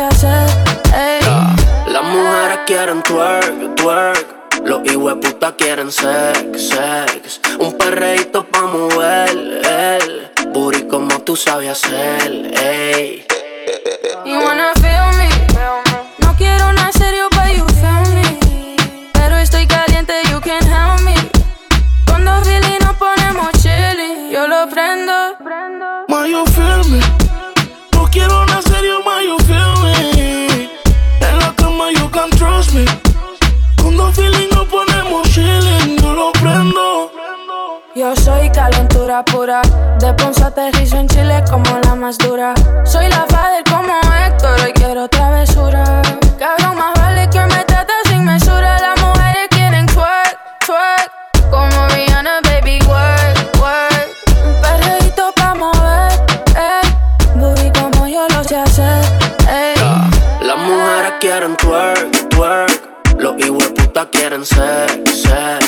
hacer. 0.07 0.47
Ey. 0.95 1.21
Yeah. 1.21 1.55
Las 1.89 2.05
mujeres 2.05 2.59
quieren 2.67 3.03
twerk, 3.03 3.75
twerk. 3.77 4.27
Los 4.65 4.81
hijos 4.91 5.15
puta 5.21 5.55
quieren 5.57 5.93
sex, 5.93 6.69
sex. 6.71 7.41
Un 7.59 7.77
perreíto 7.77 8.45
pa' 8.45 8.63
mover, 8.63 9.29
el 9.31 10.31
booty 10.53 10.85
como 10.89 11.21
tú 11.21 11.37
sabes 11.37 11.71
hacer, 11.71 12.53
ey. 12.57 13.27
You 14.25 14.39
wanna 14.41 14.73
feel 14.77 15.11
me? 15.19 15.29
No 16.19 16.35
quiero 16.39 16.73
nada 16.73 16.93
serio, 16.93 17.29
but 17.31 17.55
you 17.55 17.67
feel 17.81 18.15
me. 18.15 18.77
Pero 19.13 19.37
estoy 19.37 19.67
caliente, 19.67 20.15
you 20.31 20.41
can 20.41 20.63
help 20.65 21.01
me. 21.03 21.15
Cuando 22.07 22.41
really 22.45 22.79
nos 22.81 22.97
ponemos 22.97 23.51
chili, 23.61 24.31
yo 24.33 24.49
lo 24.49 24.67
prendo. 24.71 25.37
prendo. 25.45 26.07
Pura, 38.89 39.25
pura. 39.25 39.63
De 39.99 40.13
Ponce 40.15 40.45
aterrizo 40.45 40.97
en 40.99 41.09
Chile 41.09 41.43
como 41.51 41.79
la 41.85 41.95
más 41.95 42.19
dura. 42.19 42.53
Soy 42.85 43.09
la 43.09 43.25
father 43.29 43.65
como 43.65 43.95
Héctor 44.27 44.69
y 44.69 44.73
quiero 44.73 45.09
travesura. 45.09 46.03
Cabrón, 46.39 46.77
más 46.77 46.95
vale 47.01 47.29
que 47.31 47.41
me 47.41 47.65
trate 47.65 47.93
sin 48.07 48.25
mesura. 48.25 48.79
Las 48.79 49.01
mujeres 49.01 49.49
quieren 49.51 49.87
twerk, 49.87 50.39
twerk. 50.67 51.51
Como 51.51 51.89
Rihanna, 51.89 52.41
baby, 52.43 52.79
work, 52.87 53.61
work. 53.61 54.09
Un 54.45 54.61
perreíto 54.61 55.33
pa' 55.37 55.55
mover, 55.55 56.13
ey. 56.57 56.89
Booty 57.37 57.71
como 57.79 58.07
yo 58.07 58.27
lo 58.29 58.45
sé 58.45 58.57
hacer, 58.57 59.05
ey. 59.49 59.75
Las 60.43 60.59
mujeres 60.59 61.13
quieren 61.21 61.57
twerk, 61.57 62.29
twerk. 62.29 62.83
Los 63.19 63.35
puta 63.73 64.07
quieren 64.11 64.45
sex, 64.45 65.23
sex. 65.23 65.64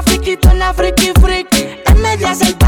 La 0.00 0.02
friquitona 0.02 0.72
friki 0.72 1.12
friki. 1.20 1.62
Es 1.84 1.96
media 1.96 2.34
salvaje 2.34 2.59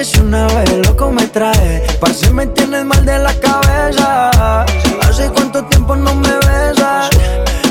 aunque 0.00 0.04
sea 0.04 0.22
una 0.22 0.46
vez, 0.46 0.86
loco 0.86 1.10
me 1.10 1.26
trae. 1.26 1.82
Parce, 2.00 2.30
me 2.30 2.46
tienes 2.46 2.84
mal 2.86 3.04
de 3.04 3.18
la 3.18 3.34
cabeza. 3.34 4.64
Hace 5.02 5.28
cuánto 5.30 5.62
tiempo 5.64 5.94
no 5.94 6.14
me 6.14 6.32
besas. 6.38 7.10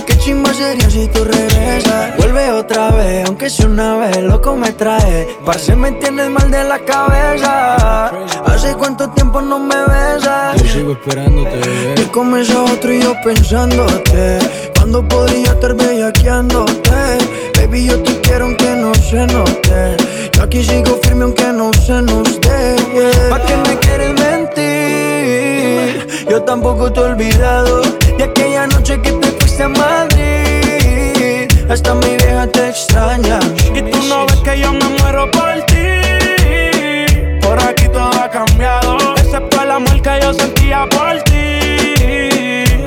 Qué 0.06 0.16
chimba 0.20 0.54
sería 0.54 0.90
si 0.90 1.08
tú 1.08 1.24
regresas. 1.24 2.18
Vuelve 2.18 2.52
otra 2.52 2.92
vez, 2.92 3.26
aunque 3.26 3.50
sea 3.50 3.66
una 3.66 3.96
vez, 3.98 4.18
loco 4.18 4.56
me 4.56 4.72
trae. 4.74 5.28
Parce, 5.44 5.76
me 5.76 5.92
tienes 5.94 6.30
mal 6.30 6.52
de 6.52 6.64
la 6.66 6.78
cabeza. 6.80 8.12
Hace 8.46 8.76
cuánto 8.76 9.10
tiempo 9.10 9.42
no 9.42 9.58
me 9.58 9.76
besas. 9.88 10.62
Yo 10.62 10.70
sigo 10.70 10.92
esperándote, 10.92 11.96
Y 11.98 12.06
comes 12.12 12.52
a 12.52 12.64
otro 12.64 12.94
y 12.94 13.02
yo 13.02 13.14
pensándote 13.24 14.40
Cuando 14.76 15.08
podría 15.08 15.52
estar 15.52 15.74
bellaqueándote 15.74 17.40
Baby, 17.70 17.86
yo 17.86 18.02
te 18.02 18.20
quiero 18.22 18.46
aunque 18.46 18.76
no 18.78 18.92
se 18.96 19.28
note 19.28 19.98
Yo 20.34 20.42
aquí 20.42 20.64
sigo 20.64 21.00
firme 21.04 21.26
aunque 21.26 21.54
no 21.54 21.72
se 21.74 22.02
nos 22.02 22.42
dé 22.42 22.76
yeah. 22.96 23.30
¿Pa' 23.30 23.46
qué 23.46 23.56
me 23.58 23.78
quieres 23.78 24.14
mentir? 24.20 26.08
Yo 26.28 26.42
tampoco 26.42 26.92
te 26.92 27.00
he 27.00 27.04
olvidado 27.04 27.84
De 28.18 28.24
aquella 28.24 28.66
noche 28.66 29.00
que 29.00 29.12
te 29.12 29.28
fuiste 29.34 29.62
a 29.62 29.70
Madrid 29.70 31.48
Hasta 31.70 31.94
mi 31.94 32.18
vieja 32.18 32.48
te 32.48 32.70
extraña 32.70 33.40
Y 33.76 33.84
tú 33.84 34.00
no 34.08 34.26
ves 34.26 34.38
que 34.38 34.60
yo 34.60 34.74
me 34.74 34.86
muero 35.00 35.30
por 35.30 35.62
ti. 35.68 36.02
Por 37.40 37.62
aquí 37.62 37.88
todo 37.90 38.10
ha 38.20 38.30
cambiado, 38.32 38.98
excepto 39.18 39.62
el 39.62 39.70
amor 39.70 40.02
que 40.02 40.20
yo 40.22 40.34
sentía 40.34 40.88
por 40.90 41.22
ti. 41.22 41.60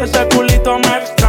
Ese 0.03 0.27
culito. 0.35 0.77
Me 0.79 1.22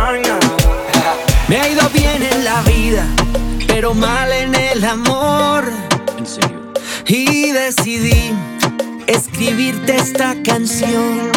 pero 3.84 3.93
mal 3.95 4.31
en 4.31 4.55
el 4.55 4.85
amor. 4.85 5.69
En 6.18 6.26
serio. 6.26 6.72
Y 7.05 7.51
decidí 7.51 8.31
escribirte 9.07 9.97
esta 9.97 10.41
canción. 10.41 11.30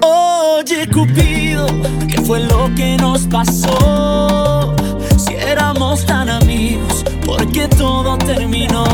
Oye, 0.00 0.88
Cupido, 0.88 1.66
¿qué 2.08 2.22
fue 2.22 2.40
lo 2.40 2.74
que 2.74 2.96
nos 2.96 3.26
pasó? 3.26 4.74
Si 5.18 5.34
éramos 5.34 6.06
tan 6.06 6.30
amigos, 6.30 7.04
¿por 7.26 7.46
qué 7.52 7.68
todo 7.68 8.16
terminó? 8.16 8.86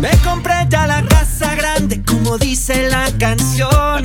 Me 0.00 0.10
compré 0.22 0.66
ya 0.68 0.86
la 0.86 1.02
casa 1.02 1.54
grande, 1.54 2.02
como 2.04 2.36
dice 2.36 2.90
la 2.90 3.10
canción. 3.18 4.02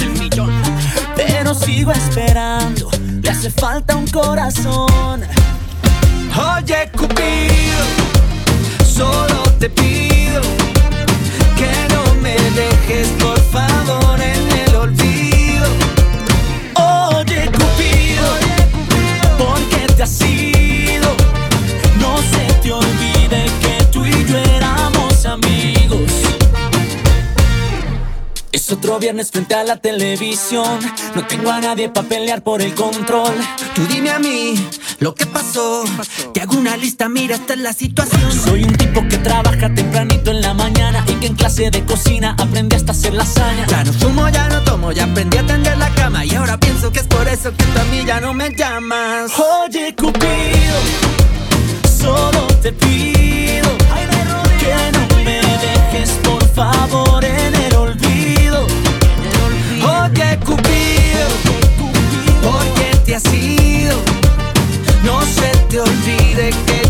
Pero 1.17 1.53
sigo 1.55 1.91
esperando, 1.91 2.89
le 3.21 3.29
hace 3.29 3.51
falta 3.51 3.97
un 3.97 4.07
corazón. 4.07 5.25
Oye, 6.37 6.89
Cupido, 6.91 7.85
solo 8.85 9.43
te 9.57 9.69
pido 9.69 10.41
que 11.55 11.71
no 11.93 12.15
me 12.21 12.35
dejes, 12.35 13.07
por 13.19 13.39
favor, 13.39 14.19
en 14.19 14.51
el 14.67 14.75
olvido. 14.75 15.65
Oye, 16.75 17.45
Cupido, 17.45 18.27
¿por 19.37 19.59
qué 19.69 19.93
te 19.95 20.03
has 20.03 20.21
ido? 20.21 21.09
No 22.01 22.17
se 22.17 22.53
te 22.61 22.73
olvide 22.73 23.45
que 23.61 23.85
tú 23.93 24.05
y 24.05 24.25
yo 24.25 24.37
éramos 24.37 25.25
amigos. 25.25 26.11
Es 28.51 28.71
otro 28.73 28.99
viernes 28.99 29.31
frente 29.31 29.55
a 29.55 29.63
la 29.63 29.77
televisión. 29.77 30.79
No 31.15 31.25
tengo 31.27 31.49
a 31.49 31.61
nadie 31.61 31.87
para 31.87 32.09
pelear 32.09 32.41
por 32.41 32.61
el 32.61 32.73
control. 32.75 33.35
Tú 33.73 33.85
dime 33.87 34.09
a 34.09 34.19
mí 34.19 34.55
lo 34.99 35.15
que 35.15 35.25
pasó. 35.25 35.83
Te 36.33 36.41
hago 36.41 36.57
una 36.57 36.77
lista, 36.77 37.09
mira, 37.09 37.35
esta 37.35 37.53
es 37.53 37.59
la 37.59 37.73
situación. 37.73 38.31
Soy 38.31 38.63
un 38.63 38.73
tipo 38.73 39.05
que 39.07 39.17
trabaja 39.17 39.73
tempranito 39.73 40.31
en 40.31 40.41
la 40.41 40.53
mañana 40.53 41.03
y 41.07 41.13
que 41.13 41.27
en 41.27 41.35
clase 41.35 41.69
de 41.69 41.83
cocina 41.85 42.35
aprende 42.39 42.75
hasta 42.75 42.91
hacer 42.91 43.13
lasaña. 43.13 43.65
Ya 43.67 43.83
no 43.83 43.93
fumo, 43.93 44.29
ya 44.29 44.47
no 44.49 44.61
tomo, 44.63 44.91
ya 44.91 45.05
aprendí 45.05 45.37
a 45.37 45.45
tender 45.45 45.77
la 45.77 45.89
cama. 45.95 46.25
Y 46.25 46.35
ahora 46.35 46.59
pienso 46.59 46.91
que 46.91 46.99
es 46.99 47.07
por 47.07 47.27
eso 47.27 47.51
que 47.55 47.63
tú 47.63 47.79
a 47.79 47.83
mí 47.85 48.03
ya 48.05 48.19
no 48.19 48.33
me 48.33 48.49
llamas. 48.55 49.31
Oye, 49.63 49.95
Cupido, 49.95 50.79
solo 51.99 52.47
te 52.61 52.71
pido 52.71 53.85
que 54.59 54.91
no 54.97 55.23
me 55.23 55.41
dejes, 55.41 56.09
por 56.23 56.47
favor, 56.49 57.23
en 57.23 57.55
el 57.55 57.75
olvido. 57.75 58.65
Oye, 59.83 60.39
Cupido, 60.39 61.27
¿por 62.41 62.63
qué 62.75 62.97
te 63.05 63.15
has 63.15 63.33
ido? 63.33 63.64
Se 65.25 65.51
te 65.69 65.79
olvide 65.79 66.51
que 66.65 66.84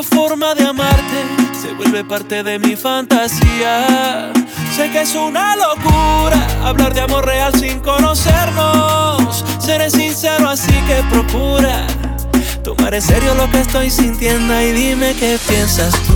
esta 0.00 0.16
forma 0.16 0.54
de 0.54 0.64
amarte 0.64 1.24
se 1.60 1.72
vuelve 1.72 2.04
parte 2.04 2.42
de 2.42 2.58
mi 2.58 2.76
fantasía. 2.76 4.32
Sé 4.76 4.90
que 4.90 5.02
es 5.02 5.14
una 5.14 5.56
locura 5.56 6.46
hablar 6.62 6.94
de 6.94 7.00
amor 7.00 7.26
real 7.26 7.52
sin 7.58 7.80
conocernos. 7.80 9.44
Seré 9.58 9.90
sincero, 9.90 10.48
así 10.48 10.72
que 10.86 11.02
procura 11.10 11.86
tomar 12.62 12.94
en 12.94 13.02
serio 13.02 13.34
lo 13.34 13.50
que 13.50 13.60
estoy 13.60 13.90
sintiendo 13.90 14.60
y 14.60 14.72
dime 14.72 15.14
qué 15.18 15.38
piensas 15.48 15.92
tú. 16.06 16.14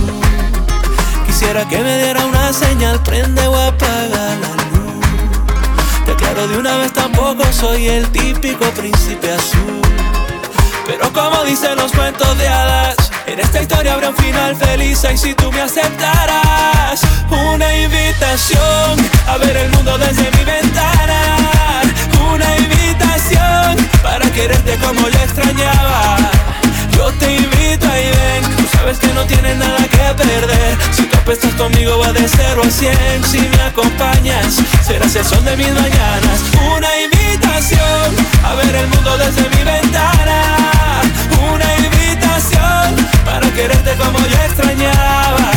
Quisiera 1.25 1.67
que 1.67 1.79
me 1.79 1.97
diera 1.97 2.25
una 2.25 2.53
señal, 2.53 3.01
prende 3.03 3.45
o 3.47 3.55
apaga 3.55 4.35
la 4.41 4.53
luz. 4.71 6.05
Te 6.05 6.11
aclaro 6.11 6.47
de 6.47 6.57
una 6.57 6.77
vez, 6.77 6.93
tampoco 6.93 7.43
soy 7.51 7.87
el 7.87 8.07
típico 8.11 8.65
príncipe 8.77 9.31
azul. 9.31 9.81
Pero 10.85 11.11
como 11.11 11.43
dicen 11.43 11.75
los 11.77 11.91
cuentos 11.91 12.37
de 12.37 12.47
hadas, 12.47 13.02
en 13.33 13.39
esta 13.39 13.61
historia 13.61 13.93
habrá 13.95 14.09
un 14.09 14.15
final 14.15 14.55
feliz 14.55 15.01
y 15.11 15.17
si 15.17 15.33
tú 15.33 15.51
me 15.51 15.61
aceptarás 15.61 17.01
una 17.31 17.77
invitación 17.77 19.09
a 19.27 19.37
ver 19.37 19.57
el 19.57 19.71
mundo 19.71 19.97
desde 19.97 20.29
mi 20.37 20.43
ventana, 20.43 21.81
una 22.31 22.57
invitación 22.57 23.89
para 24.03 24.29
quererte 24.31 24.77
como 24.77 25.09
yo 25.09 25.19
extrañaba. 25.19 26.17
Yo 26.95 27.11
te 27.13 27.35
invito 27.35 27.87
a 27.89 27.99
ir 27.99 28.15
ven, 28.15 28.55
tú 28.55 28.67
sabes 28.77 28.99
que 28.99 29.07
no 29.13 29.25
tienes 29.25 29.57
nada 29.57 29.79
que 29.79 30.23
perder. 30.23 30.77
Si 30.91 31.03
tú 31.03 31.17
apuestas 31.17 31.53
conmigo 31.55 31.97
va 31.97 32.13
de 32.13 32.27
0 32.27 32.61
a 32.63 32.69
100. 32.69 33.23
Si 33.23 33.39
me 33.39 33.61
acompañas, 33.63 34.59
serás 34.85 35.15
el 35.15 35.25
sol 35.25 35.43
de 35.43 35.57
mis 35.57 35.71
mañanas. 35.71 36.39
Una 36.75 36.89
invitación 37.01 38.15
a 38.45 38.53
ver 38.53 38.75
el 38.75 38.87
mundo 38.87 39.17
desde 39.17 39.49
mi 39.49 39.63
ventana. 39.63 41.02
Una 41.51 41.75
invitación 41.77 42.95
para 43.25 43.49
quererte 43.51 43.95
como 43.95 44.19
yo 44.19 44.37
extrañaba. 44.47 45.51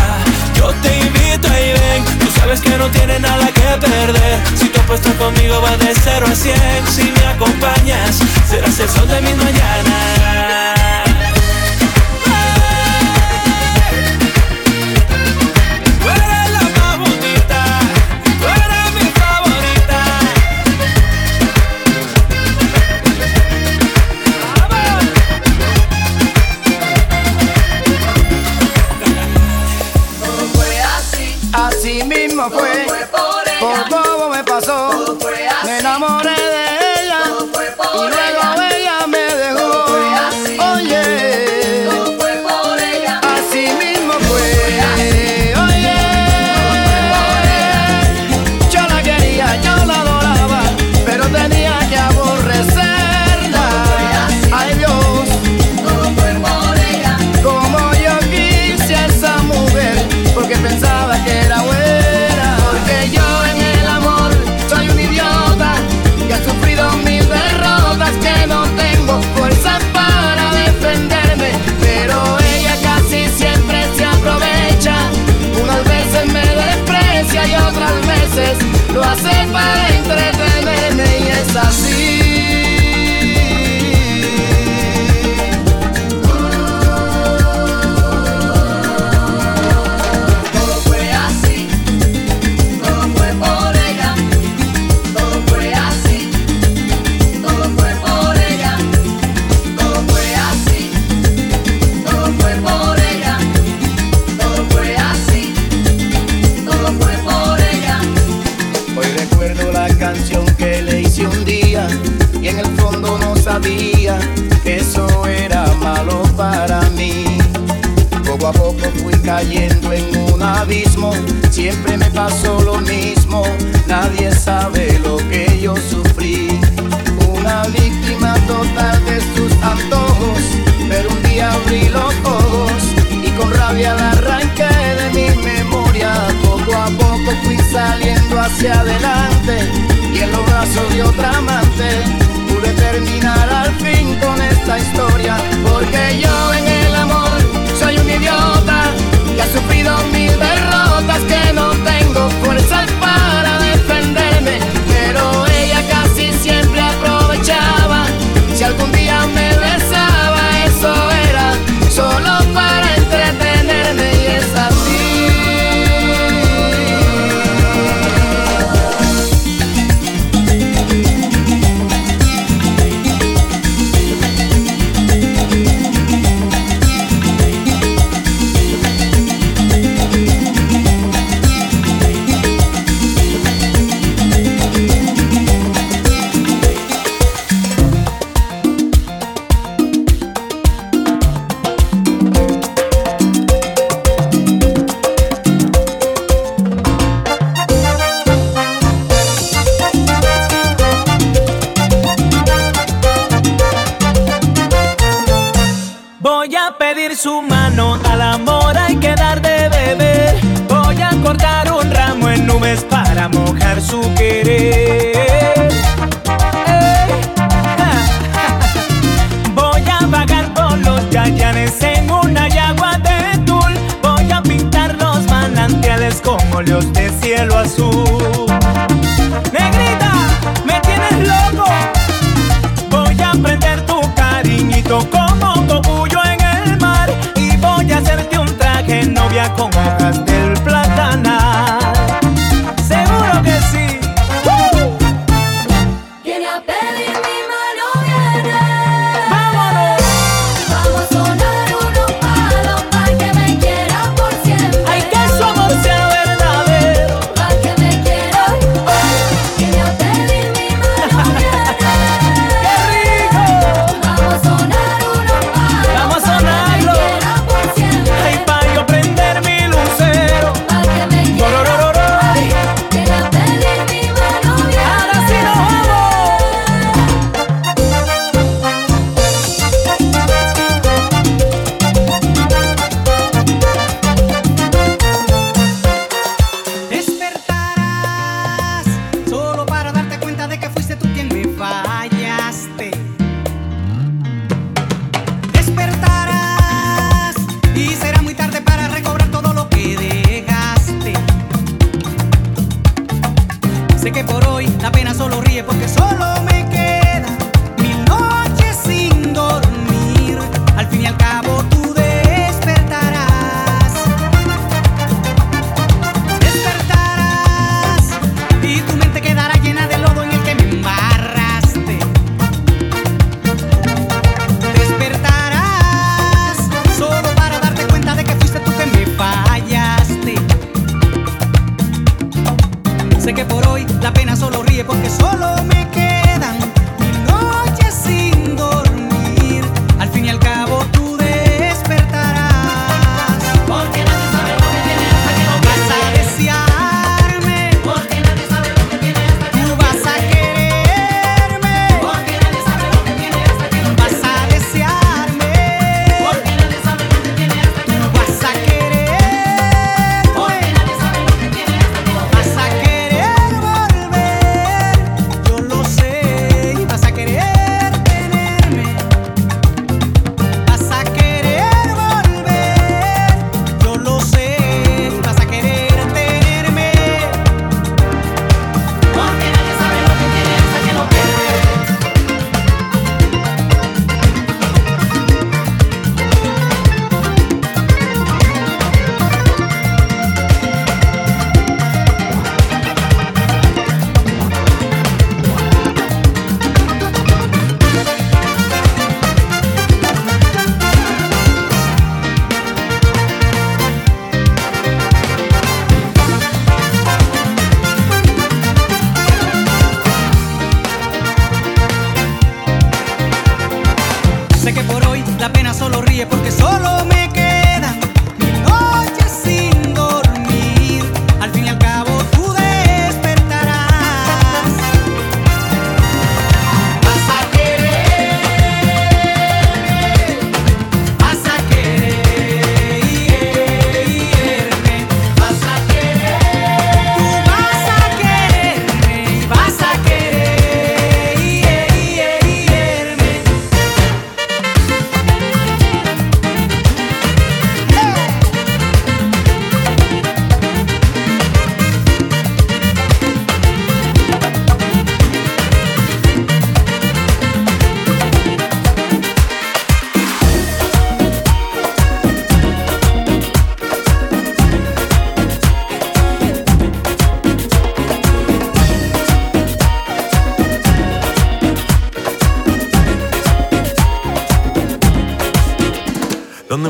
Yo 0.57 0.73
te 0.83 0.99
invito 0.99 1.49
ir 1.49 1.79
ven, 1.79 2.05
tú 2.19 2.27
sabes 2.39 2.61
que 2.61 2.77
no 2.79 2.89
tienes 2.89 3.21
nada 3.21 3.47
que 3.53 3.87
perder. 3.87 4.41
Si 4.59 4.69
tú 4.69 4.81
apuestas 4.81 5.15
conmigo 5.15 5.61
va 5.61 5.77
de 5.77 5.95
0 5.95 6.27
a 6.31 6.35
100. 6.35 6.57
Si 6.89 7.13
me 7.13 7.27
acompañas, 7.27 8.19
serás 8.49 8.79
el 8.81 8.89
sol 8.89 9.09
de 9.09 9.21
mis 9.21 9.37
mañanas. 9.37 10.86
Todo 33.85 34.31
me 34.31 34.43
pasó. 34.44 35.16
Me 35.65 35.78
enamoré 35.78 36.31
de 36.31 36.65
ella. 36.65 36.86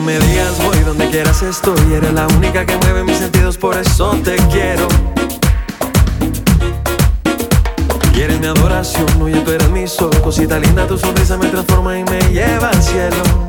me 0.07 0.21
digas 0.21 0.57
voy 0.65 0.79
donde 0.85 1.11
quieras 1.11 1.43
estoy. 1.43 1.93
Eres 1.93 2.13
la 2.13 2.29
única 2.29 2.65
que 2.65 2.77
mueve 2.77 3.03
mis 3.03 3.19
sentidos, 3.19 3.59
por 3.59 3.77
eso 3.77 4.17
te 4.23 4.37
quiero. 4.53 4.87
Quieres 8.15 8.39
mi 8.39 8.47
adoración, 8.47 9.21
oye 9.21 9.41
tú 9.41 9.51
eres 9.51 9.69
mi 9.71 9.89
sol. 9.89 10.11
Cosita 10.23 10.61
linda, 10.61 10.87
tu 10.87 10.97
sonrisa 10.97 11.37
me 11.37 11.49
transforma 11.49 11.99
y 11.99 12.05
me 12.05 12.21
lleva 12.33 12.69
al 12.69 12.83
cielo. 12.83 13.46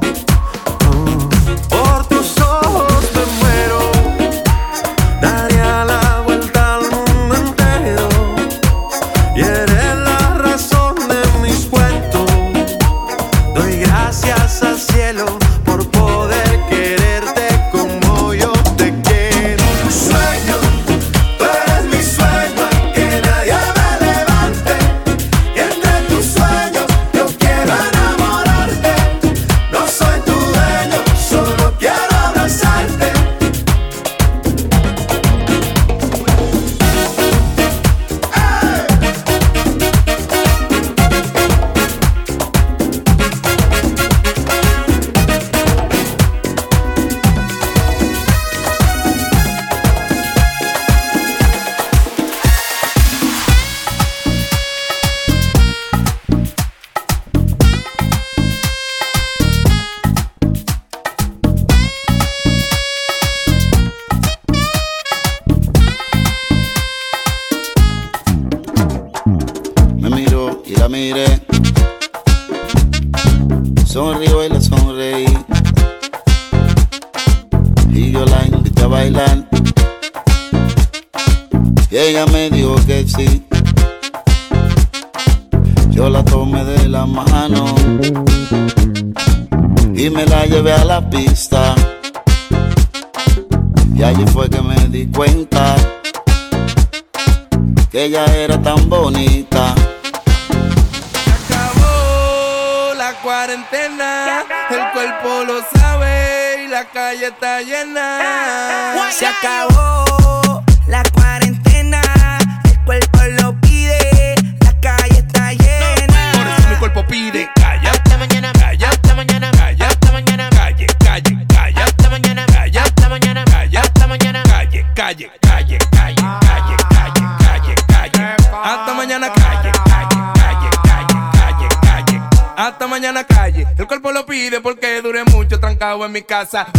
casa. 136.27 136.76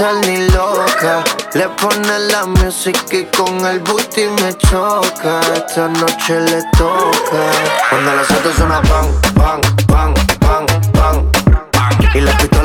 estar 0.00 0.14
ni 0.26 0.48
loca. 0.48 1.22
Le 1.52 1.68
pone 1.68 2.18
la 2.30 2.46
música 2.46 3.16
y 3.16 3.24
con 3.36 3.64
el 3.66 3.80
booty 3.80 4.28
me 4.42 4.54
choca. 4.56 5.40
Esta 5.54 5.88
noche 5.88 6.40
le 6.40 6.62
toca. 6.78 7.42
Cuando 7.90 8.14
las 8.14 8.30
otras 8.30 8.56
suena 8.56 8.80
pan, 8.82 9.06
pan, 9.34 9.60
pan, 9.86 10.14
pan, 10.40 10.66
pan, 10.92 11.30
pan. 11.72 11.98
Y 12.14 12.20
la 12.20 12.32
pito 12.38 12.59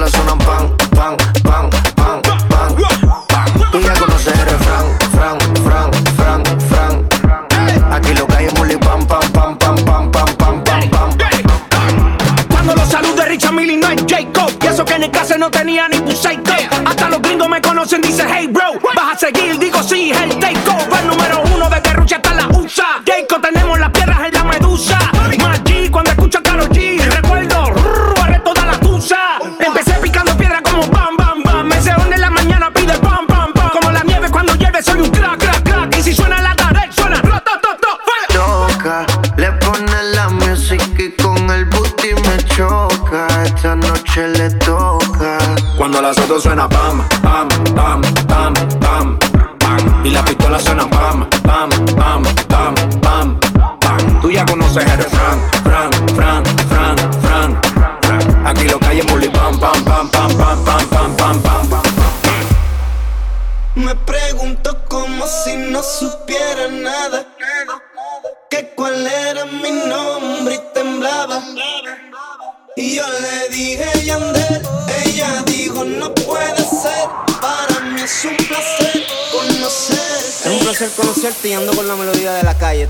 las 46.06 46.28
dos 46.28 46.44
suena 46.44 46.68
bam 46.68 47.15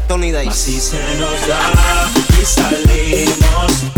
Tony 0.08 0.32
Dice. 0.32 0.50
Así 0.50 0.80
se 0.80 0.98
nos 1.18 1.48
da 1.48 2.10
y 2.42 2.46
salimos 2.46 3.95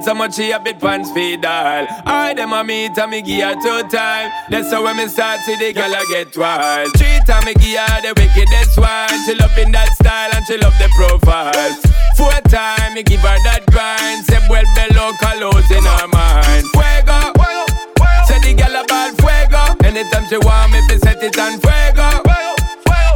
She 0.00 0.06
so 0.06 0.14
much 0.14 0.34
she 0.36 0.50
a 0.50 0.58
bit 0.58 0.80
pants 0.80 1.10
feed 1.12 1.44
all. 1.44 1.86
I 2.06 2.32
them 2.32 2.54
a 2.54 2.64
meet 2.64 2.96
and 2.96 3.10
me 3.10 3.20
give 3.20 3.44
her 3.44 3.52
two 3.60 3.86
time. 3.88 4.32
That's 4.48 4.72
how 4.72 4.82
when 4.82 4.96
me 4.96 5.06
start 5.08 5.40
see 5.40 5.56
the 5.56 5.74
girl 5.74 5.92
I 5.92 6.06
get 6.08 6.34
wild. 6.38 6.88
Three 6.96 7.20
time 7.28 7.44
me 7.44 7.52
give 7.52 7.76
her 7.76 8.00
the 8.00 8.16
wickedest 8.16 8.78
one. 8.80 9.12
She 9.28 9.34
loving 9.36 9.72
that 9.72 9.92
style 10.00 10.30
and 10.32 10.46
she 10.46 10.56
love 10.56 10.72
the 10.80 10.88
profile. 10.96 11.52
Four 12.16 12.32
time 12.48 12.94
me 12.94 13.02
give 13.02 13.20
her 13.20 13.36
that 13.44 13.68
grind. 13.68 14.24
Say 14.24 14.40
well 14.48 14.64
below 14.72 15.12
colors 15.20 15.68
in 15.68 15.84
her 15.84 16.08
mind. 16.08 16.64
Fuego. 16.72 17.36
Say 18.24 18.40
the 18.40 18.56
girl 18.56 18.80
about 18.80 19.12
fuego. 19.20 19.62
Anytime 19.84 20.24
she 20.32 20.38
want 20.40 20.72
me, 20.72 20.80
fi 20.88 20.96
set 20.96 21.20
it 21.20 21.36
on 21.36 21.60
fuego. 21.60 22.08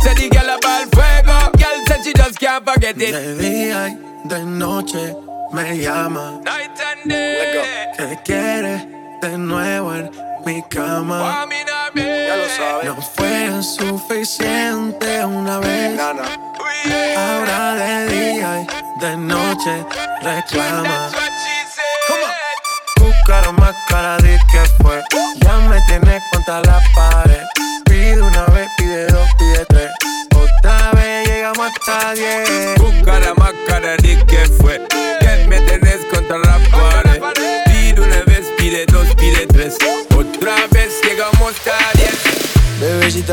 Say 0.05 0.13
the 0.21 0.29
girl 0.29 0.53
about 0.53 0.93
fuego. 0.93 1.49
Girl 1.57 1.79
said 1.89 2.05
she 2.05 2.13
just 2.13 2.37
can't 2.39 2.61
forget 2.61 3.01
it. 3.01 3.17
De 3.17 3.41
día 3.41 3.89
y 3.89 4.29
de 4.29 4.45
noche 4.45 5.17
me 5.55 5.79
llama. 5.79 6.41
Night 6.45 6.74
and 7.05 7.11
day. 7.11 7.93
Que 7.97 8.19
quiere 8.25 8.87
de 9.21 9.39
nuevo 9.39 9.95
en 9.95 10.11
mi 10.45 10.63
cama. 10.63 11.47
Ya 11.95 12.37
lo 12.37 12.49
sabes. 12.49 12.85
No 12.85 13.03
fue 13.03 13.63
suficiente 13.63 15.25
una 15.25 15.59
vez. 15.59 15.99
Ahora 17.17 17.75
de 17.75 18.09
día 18.09 18.61
y 18.63 19.01
de 19.01 19.17
noche 19.17 19.87
reclama. 20.23 21.11
Tu 22.97 23.13
cara 23.27 23.53
más 23.53 23.75
cara 23.89 24.17
de 24.19 24.39
que 24.51 24.74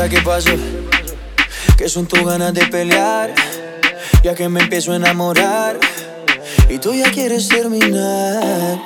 Bebecita, 0.02 0.08
¿qué 0.08 0.20
pasó? 0.22 0.50
Que 1.76 1.88
son 1.88 2.06
tus 2.06 2.24
ganas 2.24 2.52
de 2.54 2.66
pelear. 2.66 3.34
Ya 4.22 4.34
que 4.34 4.48
me 4.48 4.60
empiezo 4.60 4.92
a 4.92 4.96
enamorar. 4.96 5.78
Y 6.68 6.78
tú 6.78 6.94
ya 6.94 7.10
quieres 7.10 7.48
terminar. 7.48 8.78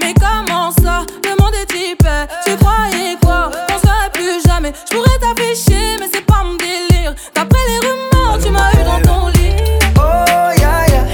Mais 0.00 0.14
comment 0.14 0.70
ça, 0.82 1.06
le 1.24 1.30
monde 1.42 1.54
est 1.54 1.72
hyper 1.72 2.28
Tu 2.44 2.56
croyais 2.56 3.16
quoi, 3.22 3.50
qu'on 3.68 3.78
serait 3.78 4.10
plus 4.12 4.42
jamais 4.46 4.72
Je 4.90 4.96
pourrais 4.96 5.18
t'afficher, 5.18 5.96
mais 5.98 6.08
c'est 6.12 6.26
pas 6.26 6.42
mon 6.44 6.56
délire 6.56 7.14
D'après 7.34 7.60
les 7.68 7.78
rumeurs, 7.78 8.38
tu 8.42 8.50
m'as 8.50 8.72
eu 8.72 8.84
dans 8.84 9.00
ton 9.00 9.28
lit 9.28 9.54
Oh, 9.96 10.60
ya, 10.60 10.86
ya. 10.88 11.06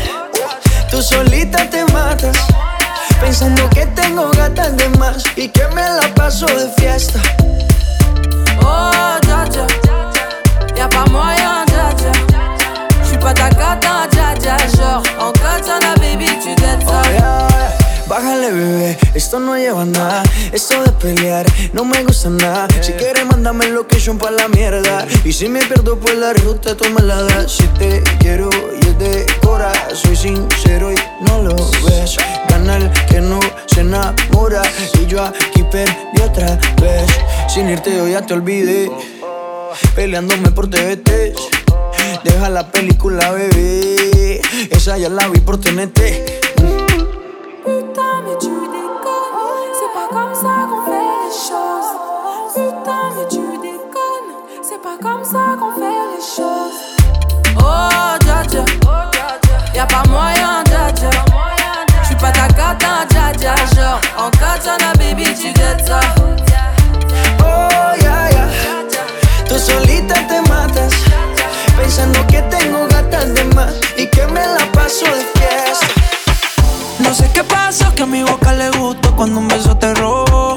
Tú 0.91 1.01
solita 1.01 1.69
te 1.71 1.85
matas. 1.93 2.37
Pensando 3.21 3.69
que 3.71 3.87
tengo 3.95 4.31
gatas 4.33 4.77
de 4.77 4.89
más. 4.99 5.23
Y 5.37 5.49
que 5.49 5.67
me 5.75 5.83
la 5.83 6.13
paso 6.17 6.47
de 6.47 6.69
fiesta. 6.79 7.21
Oh, 8.63 9.20
Y'a 10.81 10.89
pas 10.89 11.05
moyen, 11.11 11.67
dja 11.67 11.93
dja 11.95 12.13
J'suis 13.05 13.19
pas 13.19 13.35
ta 13.35 13.51
cata, 13.51 14.09
dja 14.11 14.35
dja 14.41 14.57
Genre, 14.75 15.03
en 15.21 15.31
katana, 15.33 15.95
baby, 16.01 16.25
tu 16.43 16.49
ça 16.63 16.79
Oh, 16.87 17.03
ya. 17.13 17.49
Bájale, 18.09 18.51
bebé, 18.51 18.99
esto 19.15 19.39
no 19.39 19.57
lleva 19.57 19.85
nada. 19.85 20.23
Esto 20.53 20.83
de 20.83 20.91
pelear 20.93 21.45
no 21.75 21.85
me 21.85 22.03
gusta 22.03 22.31
nada. 22.31 22.67
Si 22.81 22.93
quieres, 22.95 23.27
mándame 23.27 23.67
el 23.67 23.75
location 23.75 24.17
pa' 24.17 24.31
la 24.31 24.49
mierda. 24.49 25.07
Y 25.23 25.35
si 25.35 25.51
me 25.51 25.61
pierdo 25.61 25.99
por 26.01 26.15
la 26.15 26.33
ruta, 26.33 26.75
tú 26.75 26.89
me 26.89 27.03
la 27.03 27.25
das. 27.25 27.53
Si 27.53 27.67
te 27.79 28.03
quiero 28.19 28.49
y 28.81 28.87
es 28.87 28.99
de 28.99 29.27
cora, 29.43 29.73
soy 29.93 30.17
sincero 30.17 30.91
y 30.91 30.97
no 31.29 31.43
lo 31.43 31.57
ves. 31.85 32.17
Gana 32.49 32.79
el 32.79 32.91
que 33.07 33.21
no 33.21 33.39
se 33.67 33.83
enamora. 33.83 34.63
Y 35.01 35.07
yo 35.07 35.23
aquí 35.23 35.63
perdí 35.71 36.23
otra 36.25 36.59
vez. 36.81 37.07
Sin 37.49 37.69
irte, 37.69 37.95
yo 37.95 38.09
ya 38.09 38.23
te 38.23 38.33
olvidé. 38.33 38.91
Peleándome 39.95 40.51
por 40.51 40.69
TVT. 40.69 41.35
Deja 42.25 42.49
la 42.49 42.67
ya 44.99 45.09
la 45.09 45.29
vi 45.29 45.41
por 45.41 45.59
TNT. 45.61 46.01
Putain, 47.65 48.23
mais 48.25 48.37
tu 48.41 48.49
déconnes 48.49 49.73
C'est 49.79 49.93
pas 49.95 50.09
comme 50.11 50.35
ça 50.35 50.67
qu'on 50.69 50.83
fait 50.87 51.07
les 51.23 51.33
choses 51.49 51.91
Putain, 52.55 53.03
mais 53.17 53.27
tu 53.29 53.43
déconnes 53.59 54.33
C'est 54.63 54.83
pas 54.83 54.97
comme 55.01 55.25
ça 55.25 55.57
qu'on 55.59 55.73
fait 55.73 56.03
les 56.13 56.23
choses 56.37 56.79
Oh, 57.59 58.17
dja 58.25 58.43
dja 58.51 58.65
Y'a 59.75 59.87
pas 59.87 60.03
moyen, 60.09 60.65
dja 60.67 60.91
dja 60.93 61.11
J'suis 62.03 62.17
pas 62.17 62.33
ta 62.33 62.49
cata, 62.49 63.07
dja 63.09 63.33
dja 63.39 63.55
Genre, 63.75 64.01
Pensando 72.01 72.27
que 72.29 72.41
tengo 72.45 72.87
gatas 72.89 73.35
de 73.35 73.45
más. 73.55 73.75
Y 73.99 74.07
que 74.07 74.27
me 74.29 74.41
la 74.41 74.65
paso 74.73 75.05
de 75.05 75.23
fiesta. 75.35 75.87
No 76.99 77.13
sé 77.13 77.31
qué 77.35 77.45
pasó, 77.45 77.95
que 77.95 78.05
a 78.05 78.07
mi 78.07 78.23
boca 78.23 78.55
le 78.55 78.71
gustó 78.71 79.15
cuando 79.15 79.39
un 79.39 79.49
beso 79.49 79.77
te 79.77 79.93
robó. 79.93 80.57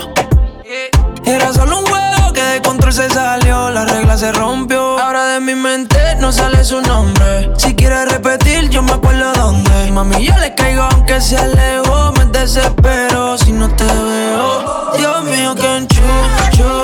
Era 1.26 1.52
solo 1.52 1.80
un 1.80 1.86
juego 1.86 2.32
que 2.32 2.41
de 2.41 2.61
control 2.61 2.94
se 2.94 3.10
salió, 3.10 3.70
la 3.72 3.84
regla 3.84 4.18
se 4.18 4.32
rompió. 4.32 4.98
Ahora 4.98 5.26
de 5.26 5.41
mi 5.41 5.53
mente 5.53 6.15
no 6.22 6.32
sale 6.32 6.64
su 6.64 6.80
nombre. 6.82 7.52
Si 7.57 7.76
quieres 7.76 8.10
repetir, 8.10 8.70
yo 8.70 8.82
me 8.82 8.94
acuerdo 8.94 9.34
dónde. 9.34 9.91
Mami, 9.91 10.26
yo 10.26 10.38
le 10.38 10.56
caigo 10.56 10.84
aunque 10.84 11.20
se 11.20 11.36
alejó. 11.38 12.14
Me 12.14 12.26
desespero 12.28 13.38
si 13.38 13.52
no 13.52 13.68
te 13.76 13.84
veo. 13.84 14.94
Dios 14.98 15.24
mío, 15.26 15.56
que 15.56 15.76
enchucho. 15.76 16.84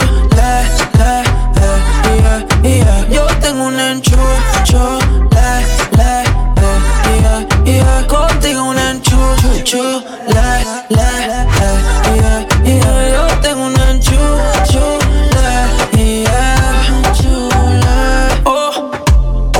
Yo 3.09 3.25
tengo 3.41 3.65
un 3.65 3.79
enchucho. 3.79 4.99
Le, 5.31 5.47
le, 5.97 6.11
le, 6.61 6.71
yeah, 7.21 7.39
yeah. 7.65 8.07
Contigo 8.07 8.61
un 8.63 8.77
enchucho. 8.77 10.03
Le, 10.27 10.47
le, 10.89 11.09
le, 11.57 11.69
yeah, 12.15 12.39
yeah. 12.63 13.09
Yo 13.13 13.23
tengo 13.41 13.65
un 13.65 13.75
enchucho. 13.89 14.99
Le, 15.33 15.51
yeah, 15.97 17.13
chule. 17.13 17.97
Oh, 18.45 18.91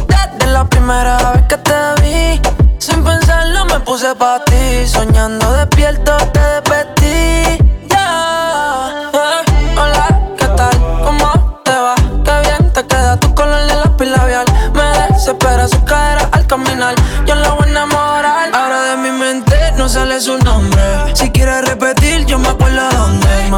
desde 0.07 0.51
la 0.51 0.63
primera 0.65 1.17
vez 1.33 1.43
que 1.47 1.57
te 1.57 1.79
vi, 2.01 2.39
sin 2.77 3.03
pensarlo 3.03 3.65
me 3.65 3.79
puse 3.79 4.13
pa' 4.15 4.43
ti. 4.45 4.85
Soñando 4.85 5.51
despierto 5.53 6.15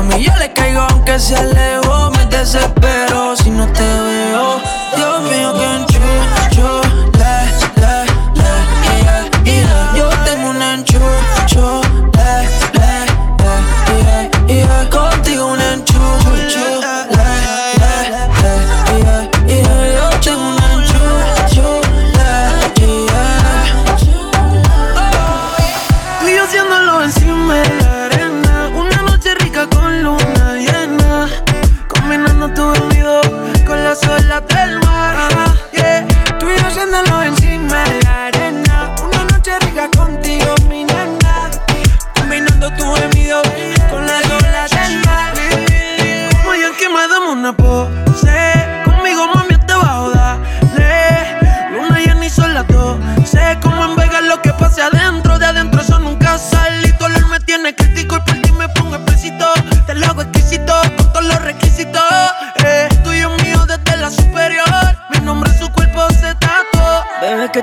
Mami, 0.02 0.24
yo 0.24 0.36
le 0.40 0.52
caigo 0.52 0.82
aunque 0.82 1.20
se 1.20 1.36
alejó. 1.36 2.10
Me 2.12 2.26
desespero 2.26 3.36
si 3.36 3.52
no 3.52 3.72
te 3.72 3.84
veo. 3.84 4.60
Dios 4.96 5.22
mío, 5.30 5.54
que 5.54 5.66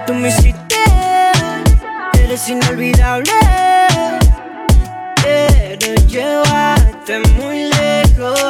tú 0.08 0.14
me 0.14 0.28
hiciste. 0.28 0.76
Eres 2.14 2.48
inolvidable. 2.48 3.30
Eres 5.26 6.06
llevarte 6.06 7.18
muy 7.36 7.64
lejos. 7.64 8.40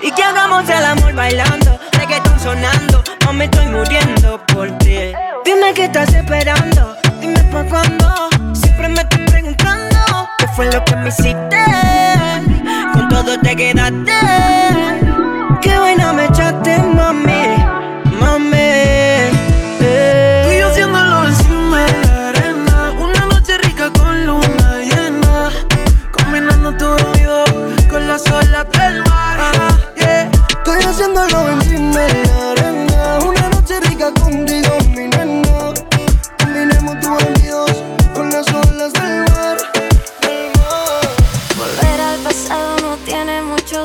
Y 0.00 0.12
que 0.12 0.22
hagamos 0.22 0.68
el 0.70 0.84
amor 0.84 1.14
bailando, 1.14 1.80
reggaeton 1.98 2.38
sonando. 2.38 3.02
O 3.28 3.32
me 3.32 3.46
estoy 3.46 3.66
muriendo 3.66 4.40
por 4.46 4.70
ti. 4.78 5.12
Dime 5.44 5.74
qué 5.74 5.86
estás 5.86 6.14
esperando, 6.14 6.96
dime 7.20 7.42
pa' 7.52 7.64
cuándo. 7.64 8.28
Siempre 8.54 8.88
me 8.88 9.00
estoy 9.00 9.24
preguntando 9.26 10.28
qué 10.38 10.46
fue 10.54 10.66
lo 10.66 10.84
que 10.84 10.94
me 10.94 11.08
hiciste. 11.08 11.64
Con 12.92 13.08
todo 13.08 13.36
te 13.40 13.56
quedaste. 13.56 14.35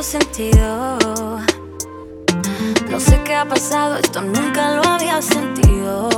sentido. 0.03 0.97
No 2.89 2.99
sé 2.99 3.21
qué 3.23 3.35
ha 3.35 3.47
pasado, 3.47 3.97
esto 3.97 4.21
nunca 4.21 4.75
lo 4.75 4.83
había 4.83 5.21
sentido. 5.21 6.09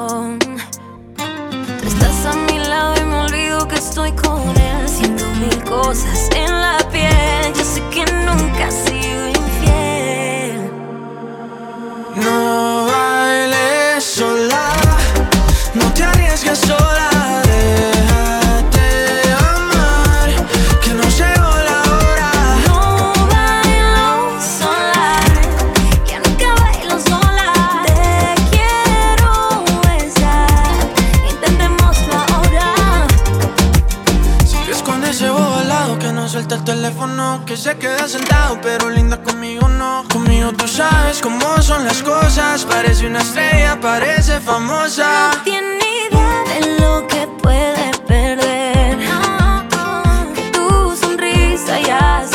Estás 1.85 2.25
a 2.25 2.33
mi 2.33 2.59
lado 2.59 2.95
y 2.97 3.03
me 3.03 3.17
olvido 3.19 3.67
que 3.67 3.75
estoy 3.75 4.11
con 4.13 4.41
él. 4.41 4.87
Siento 4.87 5.25
mil 5.39 5.63
cosas 5.65 6.29
en 6.35 6.51
la 6.51 6.77
piel. 6.91 7.53
Yo 7.55 7.63
sé 7.63 7.81
que 7.89 8.05
nunca 8.25 8.67
he 8.67 8.71
sido 8.71 9.27
infiel. 9.27 10.71
No 12.15 12.85
bailes 12.85 14.03
sola, 14.03 14.73
no 15.73 15.93
te 15.93 16.03
arriesgues 16.03 16.59
sola. 16.59 17.12
que 37.53 37.57
se 37.57 37.77
queda 37.77 38.07
sentado, 38.07 38.59
pero 38.63 38.89
linda 38.89 39.21
conmigo 39.21 39.67
no. 39.67 40.05
Conmigo 40.11 40.51
tú 40.53 40.67
sabes 40.67 41.21
cómo 41.21 41.61
son 41.61 41.85
las 41.85 42.01
cosas. 42.01 42.65
Parece 42.65 43.05
una 43.05 43.21
estrella, 43.21 43.79
parece 43.79 44.39
famosa. 44.39 45.29
No 45.35 45.43
tiene 45.43 45.85
idea 46.09 46.43
de 46.51 46.79
lo 46.81 47.07
que 47.07 47.27
puede 47.43 47.91
perder. 48.07 48.97
No, 48.97 49.63
no, 49.65 50.33
que 50.33 50.49
tu 50.49 50.95
sonrisa 50.95 51.79
ya 51.79 52.25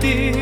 repetir. 0.00 0.39